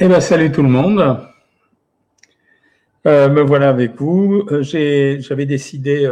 Eh 0.00 0.06
bien, 0.06 0.20
salut 0.20 0.52
tout 0.52 0.62
le 0.62 0.68
monde. 0.68 1.18
Euh, 3.04 3.28
me 3.28 3.40
voilà 3.40 3.68
avec 3.68 3.96
vous. 3.96 4.46
Euh, 4.52 4.62
j'avais 4.62 5.44
décidé, 5.44 6.08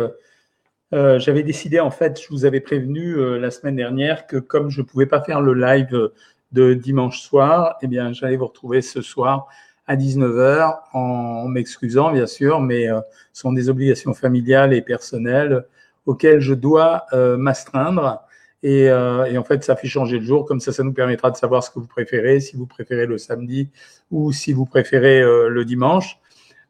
euh, 0.93 1.21
j'avais 1.21 1.45
décidé 1.45 1.79
en 1.79 1.93
fait, 1.93 2.21
je 2.21 2.27
vous 2.31 2.45
avais 2.45 2.59
prévenu 2.59 3.39
la 3.39 3.53
semaine 3.53 3.77
dernière 3.77 4.27
que 4.27 4.39
comme 4.39 4.71
je 4.71 4.83
pouvais 4.83 5.07
pas 5.07 5.21
faire 5.21 5.41
le 5.41 5.55
live 5.55 6.11
de 6.51 6.75
dimanche 6.75 7.21
soir, 7.21 7.77
eh 7.81 7.87
bien, 7.87 8.13
j'allais 8.13 8.37
vous 8.37 8.49
retrouver 8.49 8.83
ce 8.83 9.03
soir 9.03 9.47
à 9.87 9.95
19h 9.95 10.81
en, 10.93 11.47
m'excusant 11.47 12.11
bien 12.11 12.27
sûr, 12.27 12.61
mais 12.61 12.89
ce 13.33 13.43
sont 13.43 13.53
des 13.53 13.69
obligations 13.69 14.15
familiales 14.15 14.75
et 14.75 14.83
personnelles 14.83 15.65
auxquelles 16.07 16.41
je 16.41 16.55
dois 16.55 17.07
m'astreindre. 17.39 18.26
Et, 18.67 18.91
euh, 18.91 19.27
et, 19.27 19.39
en 19.39 19.45
fait, 19.45 19.63
ça 19.63 19.77
fait 19.77 19.87
changer 19.87 20.19
le 20.19 20.25
jour. 20.25 20.45
Comme 20.45 20.59
ça, 20.59 20.73
ça 20.73 20.83
nous 20.83 20.93
permettra 20.93 21.31
de 21.31 21.37
savoir 21.37 21.63
ce 21.63 21.71
que 21.71 21.79
vous 21.79 21.87
préférez, 21.87 22.41
si 22.41 22.57
vous 22.57 22.67
préférez 22.67 23.07
le 23.07 23.17
samedi 23.17 23.71
ou 24.11 24.33
si 24.33 24.53
vous 24.53 24.67
préférez 24.67 25.23
euh, 25.23 25.49
le 25.49 25.65
dimanche. 25.65 26.19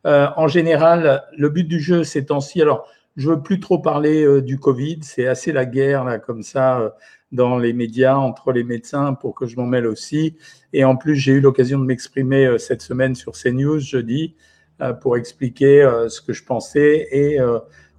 Euh, 0.07 0.29
en 0.37 0.47
général, 0.47 1.25
le 1.39 1.49
but 1.49 1.65
du 1.65 1.81
jeu 1.81 2.05
ces 2.05 2.27
temps-ci, 2.27 2.61
alors 2.61 2.87
je 3.17 3.31
veux 3.31 3.41
plus 3.41 3.61
trop 3.61 3.79
parler 3.79 4.43
du 4.43 4.59
Covid, 4.59 4.99
c'est 5.01 5.27
assez 5.27 5.53
la 5.53 5.65
guerre 5.65 6.05
là 6.05 6.19
comme 6.19 6.43
ça 6.43 6.95
dans 7.33 7.57
les 7.57 7.73
médias 7.73 8.15
entre 8.15 8.53
les 8.53 8.63
médecins 8.63 9.15
pour 9.15 9.35
que 9.35 9.47
je 9.47 9.57
m'en 9.57 9.65
mêle 9.65 9.87
aussi. 9.87 10.37
Et 10.75 10.85
en 10.85 10.97
plus, 10.97 11.17
j'ai 11.17 11.33
eu 11.33 11.41
l'occasion 11.41 11.79
de 11.79 11.87
m'exprimer 11.87 12.59
cette 12.59 12.83
semaine 12.83 13.15
sur 13.15 13.33
CNews 13.33 13.79
jeudi 13.79 14.35
pour 15.01 15.17
expliquer 15.17 15.91
ce 16.11 16.21
que 16.21 16.35
je 16.35 16.45
pensais 16.45 17.09
et 17.11 17.39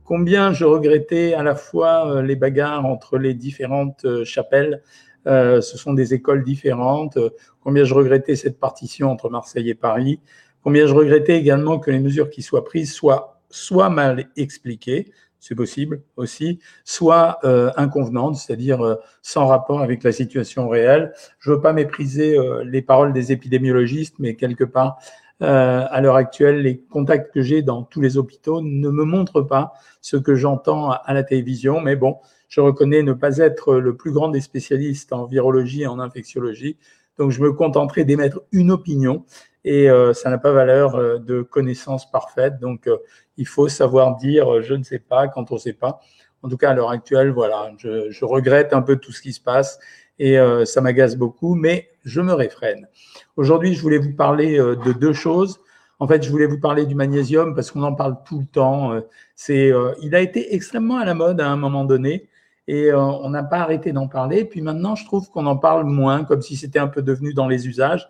combien 0.08 0.54
je 0.54 0.64
regrettais 0.64 1.34
à 1.34 1.44
la 1.44 1.54
fois 1.54 2.10
euh, 2.10 2.22
les 2.22 2.38
bagarres 2.38 2.86
entre 2.86 3.18
les 3.18 3.34
différentes 3.34 4.06
euh, 4.06 4.24
chapelles, 4.24 4.82
euh, 5.28 5.60
ce 5.60 5.78
sont 5.78 5.94
des 5.94 6.14
écoles 6.14 6.46
différentes, 6.46 7.20
combien 7.60 7.84
je 7.84 7.94
regrettais 7.94 8.38
cette 8.38 8.58
partition 8.58 9.12
entre 9.12 9.30
Marseille 9.30 9.70
et 9.70 9.76
Paris, 9.76 10.22
combien 10.64 10.88
je 10.88 10.94
regrettais 10.94 11.38
également 11.38 11.78
que 11.78 11.92
les 11.92 12.00
mesures 12.00 12.30
qui 12.30 12.42
soient 12.42 12.64
prises 12.64 12.94
soient 12.94 13.42
soit 13.50 13.90
mal 13.90 14.30
expliquées, 14.36 15.12
c'est 15.40 15.56
possible 15.56 16.02
aussi, 16.16 16.60
soit 16.84 17.40
euh, 17.44 17.72
inconvenantes, 17.78 18.36
c'est-à-dire 18.36 18.82
euh, 18.82 18.96
sans 19.22 19.48
rapport 19.48 19.82
avec 19.82 20.04
la 20.04 20.12
situation 20.12 20.68
réelle. 20.68 21.14
Je 21.40 21.52
ne 21.52 21.56
veux 21.56 21.62
pas 21.62 21.74
mépriser 21.74 22.38
euh, 22.38 22.64
les 22.66 22.82
paroles 22.82 23.14
des 23.14 23.32
épidémiologistes, 23.32 24.16
mais 24.20 24.36
quelque 24.36 24.64
part, 24.64 25.00
euh, 25.42 25.86
à 25.90 26.02
l'heure 26.02 26.16
actuelle, 26.16 26.62
les 26.62 26.80
contacts 26.80 27.34
que 27.34 27.42
j'ai 27.42 27.62
dans 27.62 27.84
tous 27.84 28.02
les 28.02 28.18
hôpitaux 28.18 28.62
ne 28.62 28.90
me 28.90 29.04
montrent 29.04 29.42
pas 29.42 29.74
ce 30.02 30.18
que 30.18 30.36
j'entends 30.36 30.92
à 30.92 31.14
la 31.14 31.24
télévision. 31.24 31.80
Mais 31.80 31.96
bon, 31.96 32.18
je 32.50 32.62
reconnais 32.62 33.04
ne 33.04 33.14
pas 33.14 33.38
être 33.38 33.76
le 33.76 33.96
plus 33.96 34.12
grand 34.12 34.30
des 34.30 34.42
spécialistes 34.42 35.14
en 35.14 35.26
virologie 35.26 35.84
et 35.84 35.88
en 35.88 36.00
infectiologie. 36.00 36.78
Donc, 37.18 37.32
je 37.32 37.42
me 37.42 37.52
contenterai 37.52 38.06
d'émettre 38.06 38.42
une 38.52 38.72
opinion 38.72 39.26
et 39.64 39.90
euh, 39.90 40.14
ça 40.14 40.30
n'a 40.30 40.38
pas 40.38 40.52
valeur 40.52 40.96
euh, 40.96 41.18
de 41.18 41.42
connaissance 41.42 42.10
parfaite. 42.10 42.60
Donc, 42.60 42.88
euh, 42.88 42.98
il 43.38 43.48
faut 43.48 43.68
savoir 43.68 44.16
dire 44.16 44.62
je 44.62 44.74
ne 44.74 44.84
sais 44.84 45.00
pas 45.00 45.28
quand 45.28 45.52
on 45.52 45.56
ne 45.56 45.60
sait 45.60 45.74
pas. 45.74 46.00
En 46.44 46.50
tout 46.50 46.58
cas, 46.58 46.72
à 46.72 46.74
l'heure 46.74 46.92
actuelle, 46.92 47.32
voilà, 47.32 47.72
je, 47.78 48.10
je, 48.10 48.26
regrette 48.26 48.72
un 48.72 48.82
peu 48.82 48.96
tout 48.96 49.12
ce 49.12 49.22
qui 49.22 49.34
se 49.34 49.42
passe 49.42 49.80
et 50.20 50.38
ça 50.66 50.82
m'agace 50.82 51.16
beaucoup, 51.16 51.54
mais 51.54 51.90
je 52.08 52.22
me 52.22 52.34
réfrène. 52.34 52.88
Aujourd'hui, 53.36 53.74
je 53.74 53.82
voulais 53.82 53.98
vous 53.98 54.14
parler 54.14 54.58
euh, 54.58 54.76
de 54.78 54.94
deux 54.94 55.12
choses. 55.12 55.60
En 56.00 56.08
fait, 56.08 56.24
je 56.24 56.30
voulais 56.30 56.46
vous 56.46 56.60
parler 56.60 56.86
du 56.86 56.96
magnésium 56.96 57.54
parce 57.54 57.70
qu'on 57.70 57.84
en 57.84 57.94
parle 57.94 58.16
tout 58.26 58.40
le 58.40 58.46
temps. 58.46 58.94
Euh, 58.94 59.02
c'est, 59.36 59.72
euh, 59.72 59.94
il 60.02 60.16
a 60.16 60.22
été 60.22 60.56
extrêmement 60.56 60.98
à 60.98 61.06
la 61.06 61.14
mode 61.14 61.42
à 61.42 61.50
un 61.50 61.58
moment 61.58 61.84
donné 61.84 62.30
et 62.70 62.94
on 62.94 63.30
n'a 63.30 63.44
pas 63.44 63.60
arrêté 63.60 63.94
d'en 63.94 64.10
parler. 64.10 64.44
Puis 64.44 64.62
maintenant, 64.62 64.94
je 64.96 65.06
trouve 65.06 65.30
qu'on 65.30 65.46
en 65.46 65.56
parle 65.56 65.86
moins, 65.86 66.26
comme 66.26 66.42
si 66.42 66.58
c'était 66.58 66.80
un 66.80 66.90
peu 66.90 67.02
devenu 67.02 67.34
dans 67.34 67.48
les 67.48 67.66
usages. 67.66 68.10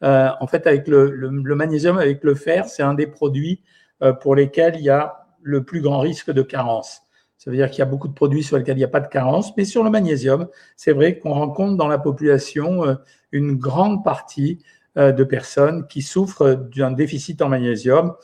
en 0.00 0.46
fait, 0.46 0.66
avec 0.66 0.88
le, 0.88 1.28
magnésium, 1.30 1.98
avec 1.98 2.24
le 2.24 2.34
fer, 2.34 2.70
c'est 2.70 2.82
un 2.82 2.94
des 2.94 3.06
produits 3.06 3.60
pour 4.22 4.34
lesquels 4.34 4.76
il 4.76 4.82
y 4.84 4.88
a 4.88 5.26
le 5.42 5.62
plus 5.62 5.82
grand 5.82 5.98
risque 6.00 6.30
de 6.30 6.40
carence. 6.40 7.02
Ça 7.38 7.50
veut 7.50 7.56
dire 7.56 7.70
qu'il 7.70 7.78
y 7.78 7.82
a 7.82 7.86
beaucoup 7.86 8.08
de 8.08 8.12
produits 8.12 8.42
sur 8.42 8.58
lesquels 8.58 8.76
il 8.76 8.80
n'y 8.80 8.84
a 8.84 8.88
pas 8.88 9.00
de 9.00 9.08
carence, 9.08 9.56
mais 9.56 9.64
sur 9.64 9.84
le 9.84 9.90
magnésium, 9.90 10.48
c'est 10.76 10.92
vrai 10.92 11.18
qu'on 11.18 11.32
rencontre 11.32 11.76
dans 11.76 11.88
la 11.88 11.98
population 11.98 12.98
une 13.32 13.56
grande 13.56 14.04
partie 14.04 14.58
euh, 14.96 15.12
de 15.12 15.24
personnes 15.24 15.86
qui 15.86 16.02
souffrent 16.02 16.54
d'un 16.76 16.90
déficit 16.90 17.40
en 17.40 17.48
magnésium. 17.48 18.14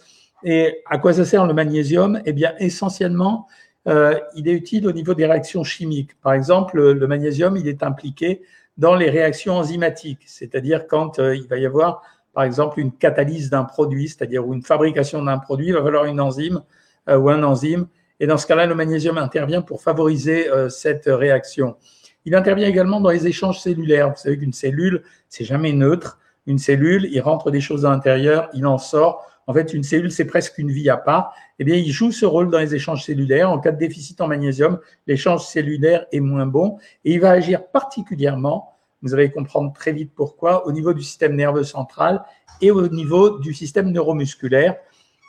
Et 0.42 0.82
à 0.91 0.98
quoi 0.98 1.14
ça 1.14 1.25
sert 1.25 1.47
le 1.47 1.54
magnésium? 1.54 2.20
Eh 2.26 2.32
bien, 2.32 2.54
essentiellement, 2.58 3.47
euh, 3.86 4.19
il 4.34 4.48
est 4.48 4.52
utile 4.52 4.86
au 4.86 4.92
niveau 4.92 5.14
des 5.14 5.26
réactions 5.26 5.64
chimiques. 5.64 6.20
Par 6.20 6.32
exemple, 6.32 6.92
le 6.92 7.06
magnésium, 7.06 7.56
il 7.56 7.69
est 7.69 7.82
impliqué 7.82 8.42
dans 8.76 8.94
les 8.94 9.10
réactions 9.10 9.54
enzymatiques, 9.54 10.22
c'est-à-dire 10.26 10.86
quand 10.86 11.19
euh, 11.19 11.36
il 11.36 11.46
va 11.46 11.58
y 11.58 11.66
avoir, 11.66 12.02
par 12.32 12.44
exemple, 12.44 12.81
une 12.81 12.92
catalyse 12.92 13.50
d'un 13.50 13.64
produit, 13.64 14.08
c'est-à-dire 14.08 14.50
une 14.52 14.62
fabrication 14.62 15.22
d'un 15.22 15.38
produit, 15.38 15.69
il 15.69 15.75
va 15.75 15.82
falloir 15.82 16.06
une 16.06 16.20
enzyme 16.20 16.62
euh, 17.08 17.16
ou 17.16 17.28
un 17.31 17.42
enzyme. 17.42 17.86
Et 18.20 18.26
dans 18.26 18.38
ce 18.38 18.47
cas-là, 18.47 18.66
le 18.66 18.75
magnésium 18.75 19.19
intervient 19.19 19.62
pour 19.62 19.82
favoriser 19.82 20.48
euh, 20.48 20.69
cette 20.69 21.06
réaction. 21.06 21.76
Il 22.25 22.34
intervient 22.34 22.69
également 22.69 23.00
dans 23.00 23.10
les 23.10 23.26
échanges 23.26 23.60
cellulaires. 23.60 24.10
Vous 24.10 24.16
savez 24.16 24.38
qu'une 24.38 24.52
cellule, 24.52 25.02
c'est 25.28 25.44
jamais 25.44 25.72
neutre. 25.72 26.19
Une 26.47 26.58
cellule, 26.58 27.08
il 27.10 27.20
rentre 27.20 27.50
des 27.50 27.60
choses 27.60 27.84
à 27.84 27.91
l'intérieur, 27.91 28.48
il 28.54 28.66
en 28.66 28.78
sort. 28.78 29.26
En 29.47 29.52
fait, 29.52 29.75
une 29.75 29.82
cellule, 29.82 30.10
c'est 30.10 30.25
presque 30.25 30.56
une 30.58 30.70
vie 30.70 30.88
à 30.88 30.97
part. 30.97 31.34
Eh 31.58 31.64
bien, 31.64 31.76
il 31.76 31.91
joue 31.91 32.12
ce 32.12 32.25
rôle 32.25 32.50
dans 32.50 32.58
les 32.58 32.75
échanges 32.75 33.04
cellulaires. 33.04 33.50
En 33.50 33.58
cas 33.58 33.72
de 33.72 33.78
déficit 33.78 34.20
en 34.20 34.28
magnésium, 34.28 34.78
l'échange 35.06 35.44
cellulaire 35.44 36.06
est 36.12 36.20
moins 36.20 36.46
bon 36.46 36.78
et 37.04 37.14
il 37.14 37.20
va 37.20 37.31
agir 37.31 37.66
particulièrement, 37.66 38.78
vous 39.02 39.12
allez 39.12 39.31
comprendre 39.31 39.72
très 39.75 39.92
vite 39.92 40.12
pourquoi, 40.14 40.66
au 40.66 40.72
niveau 40.72 40.94
du 40.94 41.02
système 41.02 41.36
nerveux 41.36 41.64
central 41.64 42.25
et 42.62 42.70
au 42.70 42.88
niveau 42.88 43.38
du 43.38 43.52
système 43.52 43.91
neuromusculaire, 43.91 44.76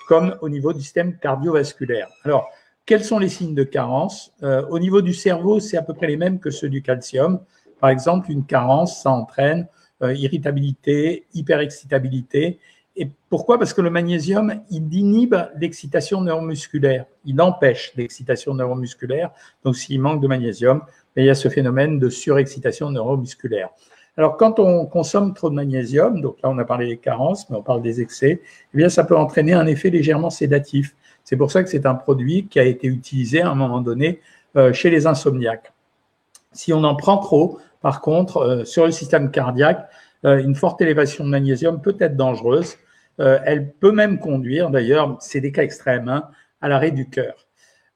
comme 0.07 0.38
au 0.41 0.47
niveau 0.47 0.72
du 0.72 0.79
système 0.79 1.17
cardiovasculaire. 1.17 2.07
Alors, 2.23 2.47
quels 2.85 3.03
sont 3.03 3.19
les 3.19 3.29
signes 3.29 3.56
de 3.56 3.63
carence? 3.63 4.34
Euh, 4.44 4.66
Au 4.69 4.79
niveau 4.79 5.01
du 5.01 5.13
cerveau, 5.13 5.59
c'est 5.59 5.78
à 5.78 5.81
peu 5.81 5.94
près 5.94 6.07
les 6.07 6.18
mêmes 6.18 6.40
que 6.40 6.51
ceux 6.51 6.69
du 6.69 6.81
calcium. 6.81 7.40
Par 7.79 7.90
exemple, 7.90 8.31
une 8.31 8.46
carence, 8.46 9.01
ça 9.01 9.12
entraîne 9.12 9.68
euh, 10.01 10.13
irritabilité, 10.13 11.25
hyperexcitabilité. 11.34 12.59
Et 12.96 13.09
pourquoi? 13.29 13.57
Parce 13.59 13.73
que 13.73 13.81
le 13.81 13.90
magnésium, 13.90 14.62
il 14.69 14.94
inhibe 14.94 15.35
l'excitation 15.59 16.22
neuromusculaire. 16.22 17.06
Il 17.25 17.41
empêche 17.41 17.91
l'excitation 17.97 18.53
neuromusculaire. 18.53 19.31
Donc, 19.63 19.75
s'il 19.75 20.00
manque 20.00 20.22
de 20.22 20.28
magnésium, 20.28 20.81
ben, 21.16 21.23
il 21.23 21.25
y 21.25 21.29
a 21.29 21.35
ce 21.35 21.50
phénomène 21.50 22.00
de 22.00 22.09
surexcitation 22.09 22.91
neuromusculaire. 22.91 23.69
Alors, 24.17 24.38
quand 24.38 24.59
on 24.59 24.85
consomme 24.85 25.34
trop 25.34 25.50
de 25.50 25.56
magnésium, 25.56 26.22
donc 26.22 26.38
là, 26.41 26.50
on 26.50 26.57
a 26.57 26.63
parlé 26.63 26.88
des 26.88 26.97
carences, 26.97 27.50
mais 27.50 27.57
on 27.57 27.63
parle 27.63 27.81
des 27.81 28.00
excès, 28.00 28.41
eh 28.73 28.78
bien, 28.78 28.88
ça 28.88 29.03
peut 29.03 29.17
entraîner 29.17 29.53
un 29.53 29.66
effet 29.66 29.90
légèrement 29.90 30.29
sédatif. 30.29 30.96
C'est 31.25 31.36
pour 31.36 31.52
ça 31.52 31.63
que 31.63 31.69
c'est 31.69 31.86
un 31.86 31.96
produit 31.96 32.47
qui 32.47 32.59
a 32.59 32.63
été 32.63 32.88
utilisé 32.88 33.41
à 33.41 33.50
un 33.50 33.56
moment 33.56 33.81
donné 33.81 34.22
euh, 34.56 34.72
chez 34.72 34.90
les 34.90 35.08
insomniaques. 35.08 35.74
Si 36.53 36.72
on 36.72 36.84
en 36.84 36.96
prend 36.96 37.18
trop, 37.18 37.59
par 37.81 38.00
contre, 38.00 38.38
euh, 38.38 38.63
sur 38.63 38.86
le 38.86 38.91
système 38.91 39.31
cardiaque, 39.31 39.90
euh, 40.24 40.38
une 40.38 40.56
forte 40.56 40.80
élévation 40.81 41.25
de 41.25 41.30
magnésium 41.30 41.81
peut 41.81 41.97
être 42.00 42.16
dangereuse. 42.16 42.78
Elle 43.18 43.72
peut 43.72 43.94
même 43.94 44.19
conduire, 44.19 44.69
d'ailleurs, 44.69 45.16
c'est 45.22 45.40
des 45.40 45.53
cas 45.53 45.64
extrêmes, 45.64 46.09
hein, 46.09 46.28
à 46.59 46.68
l'arrêt 46.68 46.91
du 46.91 47.09
cœur. 47.09 47.47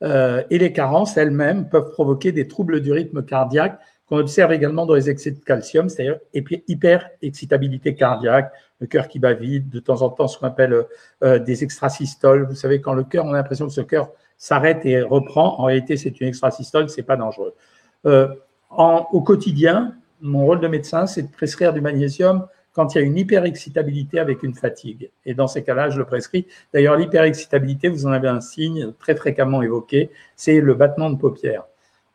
Et 0.02 0.58
les 0.58 0.72
carences 0.72 1.18
elles-mêmes 1.18 1.68
peuvent 1.68 1.92
provoquer 1.92 2.32
des 2.32 2.48
troubles 2.48 2.80
du 2.80 2.94
rythme 2.94 3.22
cardiaque 3.26 3.78
qu'on 4.06 4.20
observe 4.20 4.54
également 4.54 4.86
dans 4.86 4.94
les 4.94 5.10
excès 5.10 5.32
de 5.32 5.40
calcium, 5.40 5.90
c'est-à-dire 5.90 6.20
hyper-excitabilité 6.34 7.96
cardiaque, 7.96 8.54
le 8.80 8.88
cœur 8.88 9.08
qui 9.08 9.20
bat 9.20 9.34
vite, 9.34 9.70
de 9.70 9.80
temps 9.80 10.02
en 10.02 10.10
temps 10.10 10.28
ce 10.28 10.38
qu'on 10.38 10.48
appelle 10.48 10.86
euh, 11.24 11.40
des 11.40 11.64
extrasystoles. 11.64 12.46
Vous 12.48 12.56
savez, 12.56 12.82
quand 12.82 12.94
le 12.94 13.04
cœur, 13.04 13.26
on 13.26 13.34
a 13.34 13.38
l'impression 13.38 13.68
que 13.68 13.74
ce 13.74 13.82
cœur 13.82 14.10
s'arrête 14.38 14.86
et 14.86 15.02
reprend, 15.02 15.60
en 15.60 15.66
réalité 15.66 15.98
c'est 15.98 16.22
une 16.22 16.28
extrasystole, 16.28 16.90
c'est 16.90 17.04
pas 17.04 17.18
dangereux. 17.18 17.54
Euh, 18.06 18.28
au 18.72 19.22
quotidien, 19.22 19.96
mon 20.22 20.46
rôle 20.46 20.60
de 20.60 20.68
médecin, 20.68 21.08
c'est 21.08 21.24
de 21.24 21.32
prescrire 21.32 21.74
du 21.74 21.82
magnésium 21.82 22.46
quand 22.74 22.94
il 22.94 23.00
y 23.00 23.02
a 23.02 23.04
une 23.04 23.18
hyperexcitabilité 23.18 24.20
avec 24.20 24.44
une 24.44 24.54
fatigue. 24.54 25.10
Et 25.26 25.34
dans 25.34 25.48
ces 25.48 25.64
cas-là, 25.64 25.90
je 25.90 25.98
le 25.98 26.06
prescris. 26.06 26.46
D'ailleurs, 26.74 26.96
l'hyperexcitabilité, 26.96 27.90
vous 27.90 28.06
en 28.06 28.12
avez 28.12 28.28
un 28.28 28.42
signe 28.42 28.94
très 29.00 29.16
fréquemment 29.16 29.62
évoqué, 29.62 30.12
c'est 30.36 30.62
le 30.62 30.74
battement 30.76 31.10
de 31.10 31.18
paupières. 31.18 31.64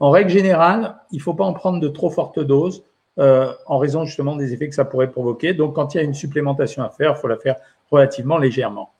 En 0.00 0.10
règle 0.10 0.30
générale, 0.30 0.96
il 1.10 1.18
ne 1.18 1.22
faut 1.22 1.34
pas 1.34 1.44
en 1.44 1.52
prendre 1.52 1.80
de 1.80 1.88
trop 1.88 2.10
fortes 2.10 2.40
doses 2.40 2.84
euh, 3.18 3.52
en 3.66 3.78
raison 3.78 4.04
justement 4.04 4.34
des 4.34 4.52
effets 4.52 4.68
que 4.68 4.74
ça 4.74 4.84
pourrait 4.84 5.10
provoquer. 5.10 5.54
Donc, 5.54 5.74
quand 5.74 5.94
il 5.94 5.98
y 5.98 6.00
a 6.00 6.02
une 6.02 6.14
supplémentation 6.14 6.82
à 6.82 6.90
faire, 6.90 7.14
il 7.16 7.20
faut 7.20 7.28
la 7.28 7.36
faire 7.36 7.56
relativement 7.90 8.38
légèrement. 8.38 8.90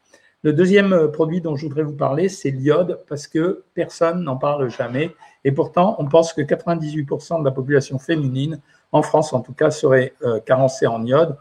Le 0.45 0.53
deuxième 0.53 0.93
euh, 0.93 1.09
produit 1.09 1.41
dont 1.41 1.57
je 1.57 1.67
voudrais 1.67 1.83
vous 1.83 1.97
parler, 1.97 2.29
c'est 2.29 2.51
l'iode, 2.51 3.01
parce 3.09 3.27
que 3.27 3.65
personne 3.73 4.23
n'en 4.23 4.37
parle 4.37 4.69
jamais. 4.71 5.11
Et 5.43 5.53
pourtant, 5.53 5.97
on 5.99 6.07
pense 6.07 6.33
que 6.33 6.43
98% 6.43 7.41
de 7.41 7.45
la 7.45 7.51
population 7.51 7.99
féminine, 7.99 8.61
en 8.93 9.03
France 9.03 9.33
en 9.33 9.41
tout 9.41 9.55
cas, 9.55 9.71
serait 9.71 10.13
euh, 10.23 10.41
carencée 10.41 10.87
en 10.87 11.03
iode. 11.05 11.37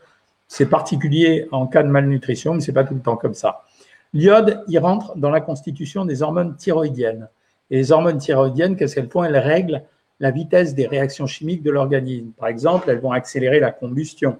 C'est 0.48 0.68
particulier 0.68 1.48
en 1.52 1.68
cas 1.68 1.84
de 1.84 1.90
malnutrition, 1.90 2.54
mais 2.54 2.62
c'est 2.62 2.74
pas 2.74 2.86
tout 2.86 2.96
le 2.96 3.02
temps 3.02 3.18
comme 3.18 3.34
ça. 3.34 3.66
L'iode, 4.14 4.64
il 4.68 4.80
rentre 4.80 5.18
dans 5.18 5.32
la 5.32 5.42
constitution 5.42 6.06
des 6.06 6.22
hormones 6.22 6.56
thyroïdiennes. 6.56 7.28
Et 7.72 7.78
les 7.78 7.92
hormones 7.92 8.20
thyroïdiennes, 8.20 8.78
qu'est-ce 8.78 8.96
qu'elles 8.96 9.10
font? 9.10 9.24
Elles 9.24 9.38
règlent 9.38 9.84
la 10.24 10.32
vitesse 10.32 10.74
des 10.74 10.88
réactions 10.88 11.28
chimiques 11.28 11.64
de 11.64 11.70
l'organisme. 11.70 12.32
Par 12.38 12.48
exemple, 12.48 12.90
elles 12.90 13.02
vont 13.02 13.12
accélérer 13.12 13.60
la 13.60 13.72
combustion. 13.72 14.40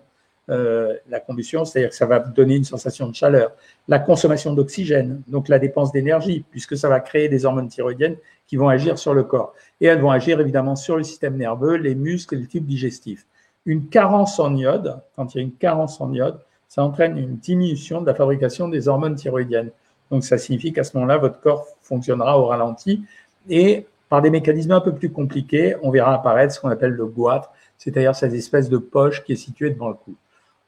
euh, 0.50 0.94
la 1.10 1.20
combustion, 1.20 1.64
c'est-à-dire 1.64 1.90
que 1.90 1.96
ça 1.96 2.06
va 2.06 2.20
donner 2.20 2.56
une 2.56 2.64
sensation 2.66 3.08
de 3.08 3.16
chaleur. 3.16 3.52
La 3.88 4.00
consommation 4.00 4.54
d'oxygène, 4.54 5.22
donc 5.28 5.48
la 5.48 5.60
dépense 5.60 5.92
d'énergie, 5.92 6.44
puisque 6.52 6.76
ça 6.76 6.90
va 6.90 7.00
créer 7.00 7.28
des 7.30 7.46
hormones 7.46 7.70
thyroïdiennes 7.70 8.18
qui 8.48 8.56
vont 8.58 8.70
agir 8.70 8.98
sur 8.98 9.14
le 9.14 9.24
corps. 9.24 9.54
Et 9.80 9.86
elles 9.88 10.02
vont 10.02 10.12
agir 10.12 10.40
évidemment 10.40 10.76
sur 10.76 10.96
le 10.98 11.04
système 11.04 11.36
nerveux, 11.38 11.76
les 11.76 11.96
muscles 11.96 12.36
et 12.36 12.40
le 12.40 12.48
tube 12.48 12.66
digestif. 12.66 13.26
Une 13.66 13.88
carence 13.88 14.38
en 14.40 14.56
iode, 14.56 15.00
quand 15.16 15.34
il 15.34 15.38
y 15.38 15.42
a 15.42 15.44
une 15.44 15.58
carence 15.66 16.00
en 16.02 16.12
iode, 16.12 16.40
ça 16.68 16.84
entraîne 16.84 17.18
une 17.18 17.36
diminution 17.38 18.02
de 18.02 18.08
la 18.08 18.16
fabrication 18.16 18.68
des 18.68 18.88
hormones 18.90 19.16
thyroïdiennes. 19.16 19.72
Donc 20.12 20.26
ça 20.26 20.38
signifie 20.38 20.72
qu'à 20.74 20.84
ce 20.84 20.96
moment-là, 20.98 21.18
votre 21.18 21.40
corps 21.40 21.66
fonctionnera 21.82 22.38
au 22.40 22.46
ralenti 22.48 23.04
et 23.50 23.86
par 24.14 24.22
des 24.22 24.30
mécanismes 24.30 24.74
un 24.74 24.80
peu 24.80 24.94
plus 24.94 25.10
compliqués, 25.12 25.76
on 25.82 25.90
verra 25.90 26.14
apparaître 26.14 26.54
ce 26.54 26.60
qu'on 26.60 26.70
appelle 26.70 26.92
le 26.92 27.08
goitre, 27.08 27.50
c'est-à-dire 27.80 28.14
cette 28.14 28.36
espèce 28.36 28.70
de 28.70 28.78
poche 28.78 29.24
qui 29.24 29.32
est 29.32 29.36
située 29.36 29.72
devant 29.72 29.88
le 29.88 29.96
cou. 29.96 30.14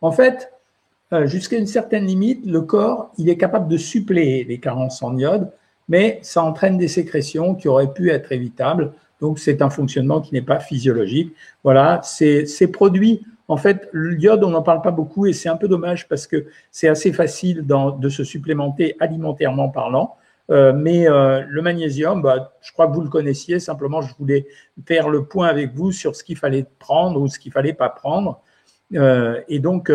En 0.01 0.11
fait, 0.11 0.51
euh, 1.13 1.27
jusqu'à 1.27 1.59
une 1.59 1.67
certaine 1.67 2.07
limite, 2.07 2.43
le 2.43 2.61
corps, 2.61 3.11
il 3.19 3.29
est 3.29 3.37
capable 3.37 3.67
de 3.67 3.77
suppléer 3.77 4.45
les 4.45 4.59
carences 4.59 5.03
en 5.03 5.15
iode, 5.15 5.51
mais 5.87 6.17
ça 6.23 6.41
entraîne 6.41 6.79
des 6.79 6.87
sécrétions 6.87 7.53
qui 7.53 7.67
auraient 7.67 7.93
pu 7.93 8.09
être 8.09 8.31
évitables. 8.31 8.93
Donc, 9.21 9.37
c'est 9.37 9.61
un 9.61 9.69
fonctionnement 9.69 10.21
qui 10.21 10.33
n'est 10.33 10.41
pas 10.41 10.57
physiologique. 10.57 11.31
Voilà, 11.63 12.01
ces, 12.03 12.47
produits, 12.73 13.27
en 13.47 13.57
fait, 13.57 13.87
l'iode, 13.93 14.43
on 14.43 14.49
n'en 14.49 14.63
parle 14.63 14.81
pas 14.81 14.89
beaucoup 14.89 15.27
et 15.27 15.33
c'est 15.33 15.49
un 15.49 15.57
peu 15.57 15.67
dommage 15.67 16.07
parce 16.07 16.25
que 16.25 16.47
c'est 16.71 16.87
assez 16.87 17.13
facile 17.13 17.63
de 17.63 18.09
se 18.09 18.23
supplémenter 18.23 18.95
alimentairement 18.99 19.69
parlant. 19.69 20.15
Euh, 20.51 20.73
mais 20.73 21.09
euh, 21.09 21.43
le 21.47 21.61
magnésium, 21.61 22.21
bah, 22.21 22.53
je 22.61 22.71
crois 22.71 22.87
que 22.87 22.93
vous 22.93 23.01
le 23.01 23.09
connaissiez. 23.09 23.59
Simplement, 23.59 24.01
je 24.01 24.13
voulais 24.17 24.47
faire 24.85 25.09
le 25.09 25.25
point 25.25 25.47
avec 25.47 25.73
vous 25.73 25.91
sur 25.91 26.15
ce 26.15 26.23
qu'il 26.23 26.37
fallait 26.37 26.65
prendre 26.79 27.19
ou 27.19 27.27
ce 27.27 27.39
qu'il 27.39 27.51
fallait 27.51 27.73
pas 27.73 27.89
prendre. 27.89 28.41
Euh, 28.93 29.41
et 29.47 29.59
donc, 29.59 29.91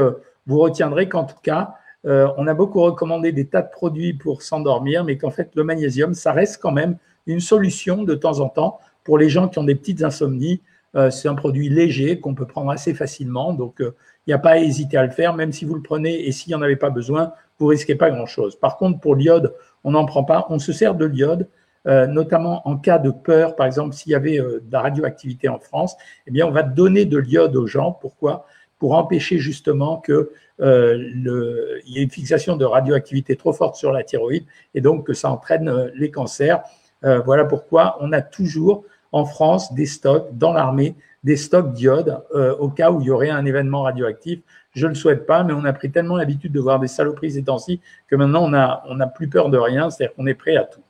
vous 0.46 0.58
retiendrez 0.58 1.08
qu'en 1.08 1.24
tout 1.24 1.38
cas, 1.42 1.74
on 2.04 2.46
a 2.46 2.54
beaucoup 2.54 2.80
recommandé 2.80 3.30
des 3.30 3.46
tas 3.46 3.62
de 3.62 3.70
produits 3.70 4.14
pour 4.14 4.42
s'endormir, 4.42 5.04
mais 5.04 5.18
qu'en 5.18 5.30
fait, 5.30 5.50
le 5.54 5.64
magnésium, 5.64 6.14
ça 6.14 6.32
reste 6.32 6.60
quand 6.60 6.72
même 6.72 6.96
une 7.26 7.40
solution 7.40 8.04
de 8.04 8.14
temps 8.14 8.40
en 8.40 8.48
temps 8.48 8.80
pour 9.04 9.18
les 9.18 9.28
gens 9.28 9.48
qui 9.48 9.58
ont 9.58 9.64
des 9.64 9.74
petites 9.74 10.02
insomnies. 10.02 10.62
c'est 11.10 11.28
un 11.28 11.34
produit 11.34 11.68
léger 11.68 12.18
qu'on 12.18 12.34
peut 12.34 12.46
prendre 12.46 12.70
assez 12.70 12.94
facilement. 12.94 13.52
Donc, 13.52 13.76
il 13.80 13.92
n'y 14.28 14.32
a 14.32 14.38
pas 14.38 14.52
à 14.52 14.58
hésiter 14.58 14.96
à 14.96 15.04
le 15.04 15.10
faire, 15.10 15.34
même 15.34 15.52
si 15.52 15.66
vous 15.66 15.74
le 15.74 15.82
prenez 15.82 16.26
et 16.26 16.32
s'il 16.32 16.50
n'y 16.50 16.54
en 16.54 16.62
avait 16.62 16.76
pas 16.76 16.90
besoin, 16.90 17.32
vous 17.60 17.66
risquez 17.66 17.94
pas 17.94 18.10
grand-chose. 18.10 18.56
Par 18.56 18.76
contre, 18.76 18.98
pour 19.00 19.14
l'iode, 19.14 19.54
on 19.84 19.92
n'en 19.92 20.06
prend 20.06 20.24
pas. 20.24 20.46
On 20.48 20.58
se 20.58 20.72
sert 20.72 20.94
de 20.94 21.04
l'iode, 21.04 21.46
euh, 21.86 22.06
notamment 22.06 22.66
en 22.68 22.76
cas 22.76 22.98
de 22.98 23.10
peur. 23.10 23.54
Par 23.54 23.66
exemple, 23.66 23.94
s'il 23.94 24.12
y 24.12 24.14
avait 24.14 24.40
euh, 24.40 24.60
de 24.64 24.72
la 24.72 24.80
radioactivité 24.80 25.48
en 25.48 25.58
France, 25.58 25.96
eh 26.26 26.30
bien, 26.30 26.46
on 26.46 26.50
va 26.50 26.62
donner 26.62 27.04
de 27.04 27.18
l'iode 27.18 27.54
aux 27.56 27.66
gens. 27.66 27.92
Pourquoi? 27.92 28.46
Pour 28.78 28.94
empêcher 28.94 29.38
justement 29.38 29.98
que 29.98 30.32
euh, 30.60 30.96
le, 31.14 31.80
y 31.86 31.98
ait 31.98 32.02
une 32.02 32.10
fixation 32.10 32.56
de 32.56 32.64
radioactivité 32.64 33.36
trop 33.36 33.52
forte 33.52 33.76
sur 33.76 33.92
la 33.92 34.02
thyroïde 34.02 34.44
et 34.74 34.80
donc 34.80 35.06
que 35.06 35.12
ça 35.12 35.30
entraîne 35.30 35.90
les 35.94 36.10
cancers. 36.10 36.62
voilà 37.02 37.44
pourquoi 37.44 37.96
on 38.00 38.12
a 38.12 38.20
toujours 38.20 38.84
en 39.12 39.24
France 39.24 39.72
des 39.74 39.86
stocks 39.86 40.28
dans 40.32 40.52
l'armée, 40.52 40.94
des 41.24 41.36
stocks 41.36 41.72
d'iode 41.72 42.22
au 42.58 42.68
cas 42.68 42.90
où 42.90 43.00
il 43.00 43.06
y 43.06 43.10
aurait 43.10 43.30
un 43.30 43.44
événement 43.44 43.82
radioactif. 43.82 44.40
Je 44.72 44.86
ne 44.86 44.90
le 44.90 44.94
souhaite 44.94 45.26
pas, 45.26 45.42
mais 45.42 45.52
on 45.52 45.64
a 45.64 45.72
pris 45.72 45.90
tellement 45.90 46.16
l'habitude 46.16 46.52
de 46.52 46.60
voir 46.60 46.78
des 46.78 46.88
saloperies 46.88 47.32
ces 47.32 47.42
temps-ci 47.42 47.80
que 48.08 48.16
maintenant 48.16 48.44
on 48.44 48.94
n'a 48.94 49.06
plus 49.06 49.28
peur 49.28 49.50
de 49.50 49.58
rien, 49.58 49.90
c'est-à-dire 49.90 50.14
qu'on 50.14 50.26
est 50.26 50.34
prêt 50.34 50.56
à 50.56 50.64
tout. 50.64 50.82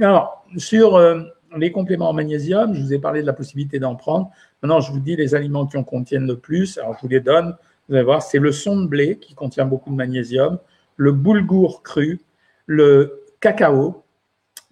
Alors, 0.00 0.44
sur 0.56 0.96
euh, 0.96 1.22
les 1.56 1.70
compléments 1.70 2.10
en 2.10 2.12
magnésium, 2.12 2.74
je 2.74 2.80
vous 2.80 2.92
ai 2.94 2.98
parlé 2.98 3.20
de 3.20 3.26
la 3.26 3.32
possibilité 3.32 3.78
d'en 3.78 3.94
prendre. 3.94 4.30
Maintenant, 4.62 4.80
je 4.80 4.90
vous 4.90 5.00
dis 5.00 5.16
les 5.16 5.34
aliments 5.34 5.66
qui 5.66 5.76
en 5.76 5.84
contiennent 5.84 6.26
le 6.26 6.36
plus. 6.36 6.78
Alors, 6.78 6.94
je 6.94 7.02
vous 7.02 7.08
les 7.08 7.20
donne. 7.20 7.54
Vous 7.88 7.94
allez 7.94 8.04
voir, 8.04 8.22
c'est 8.22 8.38
le 8.38 8.52
son 8.52 8.80
de 8.80 8.86
blé 8.86 9.18
qui 9.18 9.34
contient 9.34 9.66
beaucoup 9.66 9.90
de 9.90 9.96
magnésium, 9.96 10.58
le 10.96 11.12
boulgour 11.12 11.82
cru, 11.82 12.20
le 12.66 13.24
cacao, 13.40 14.04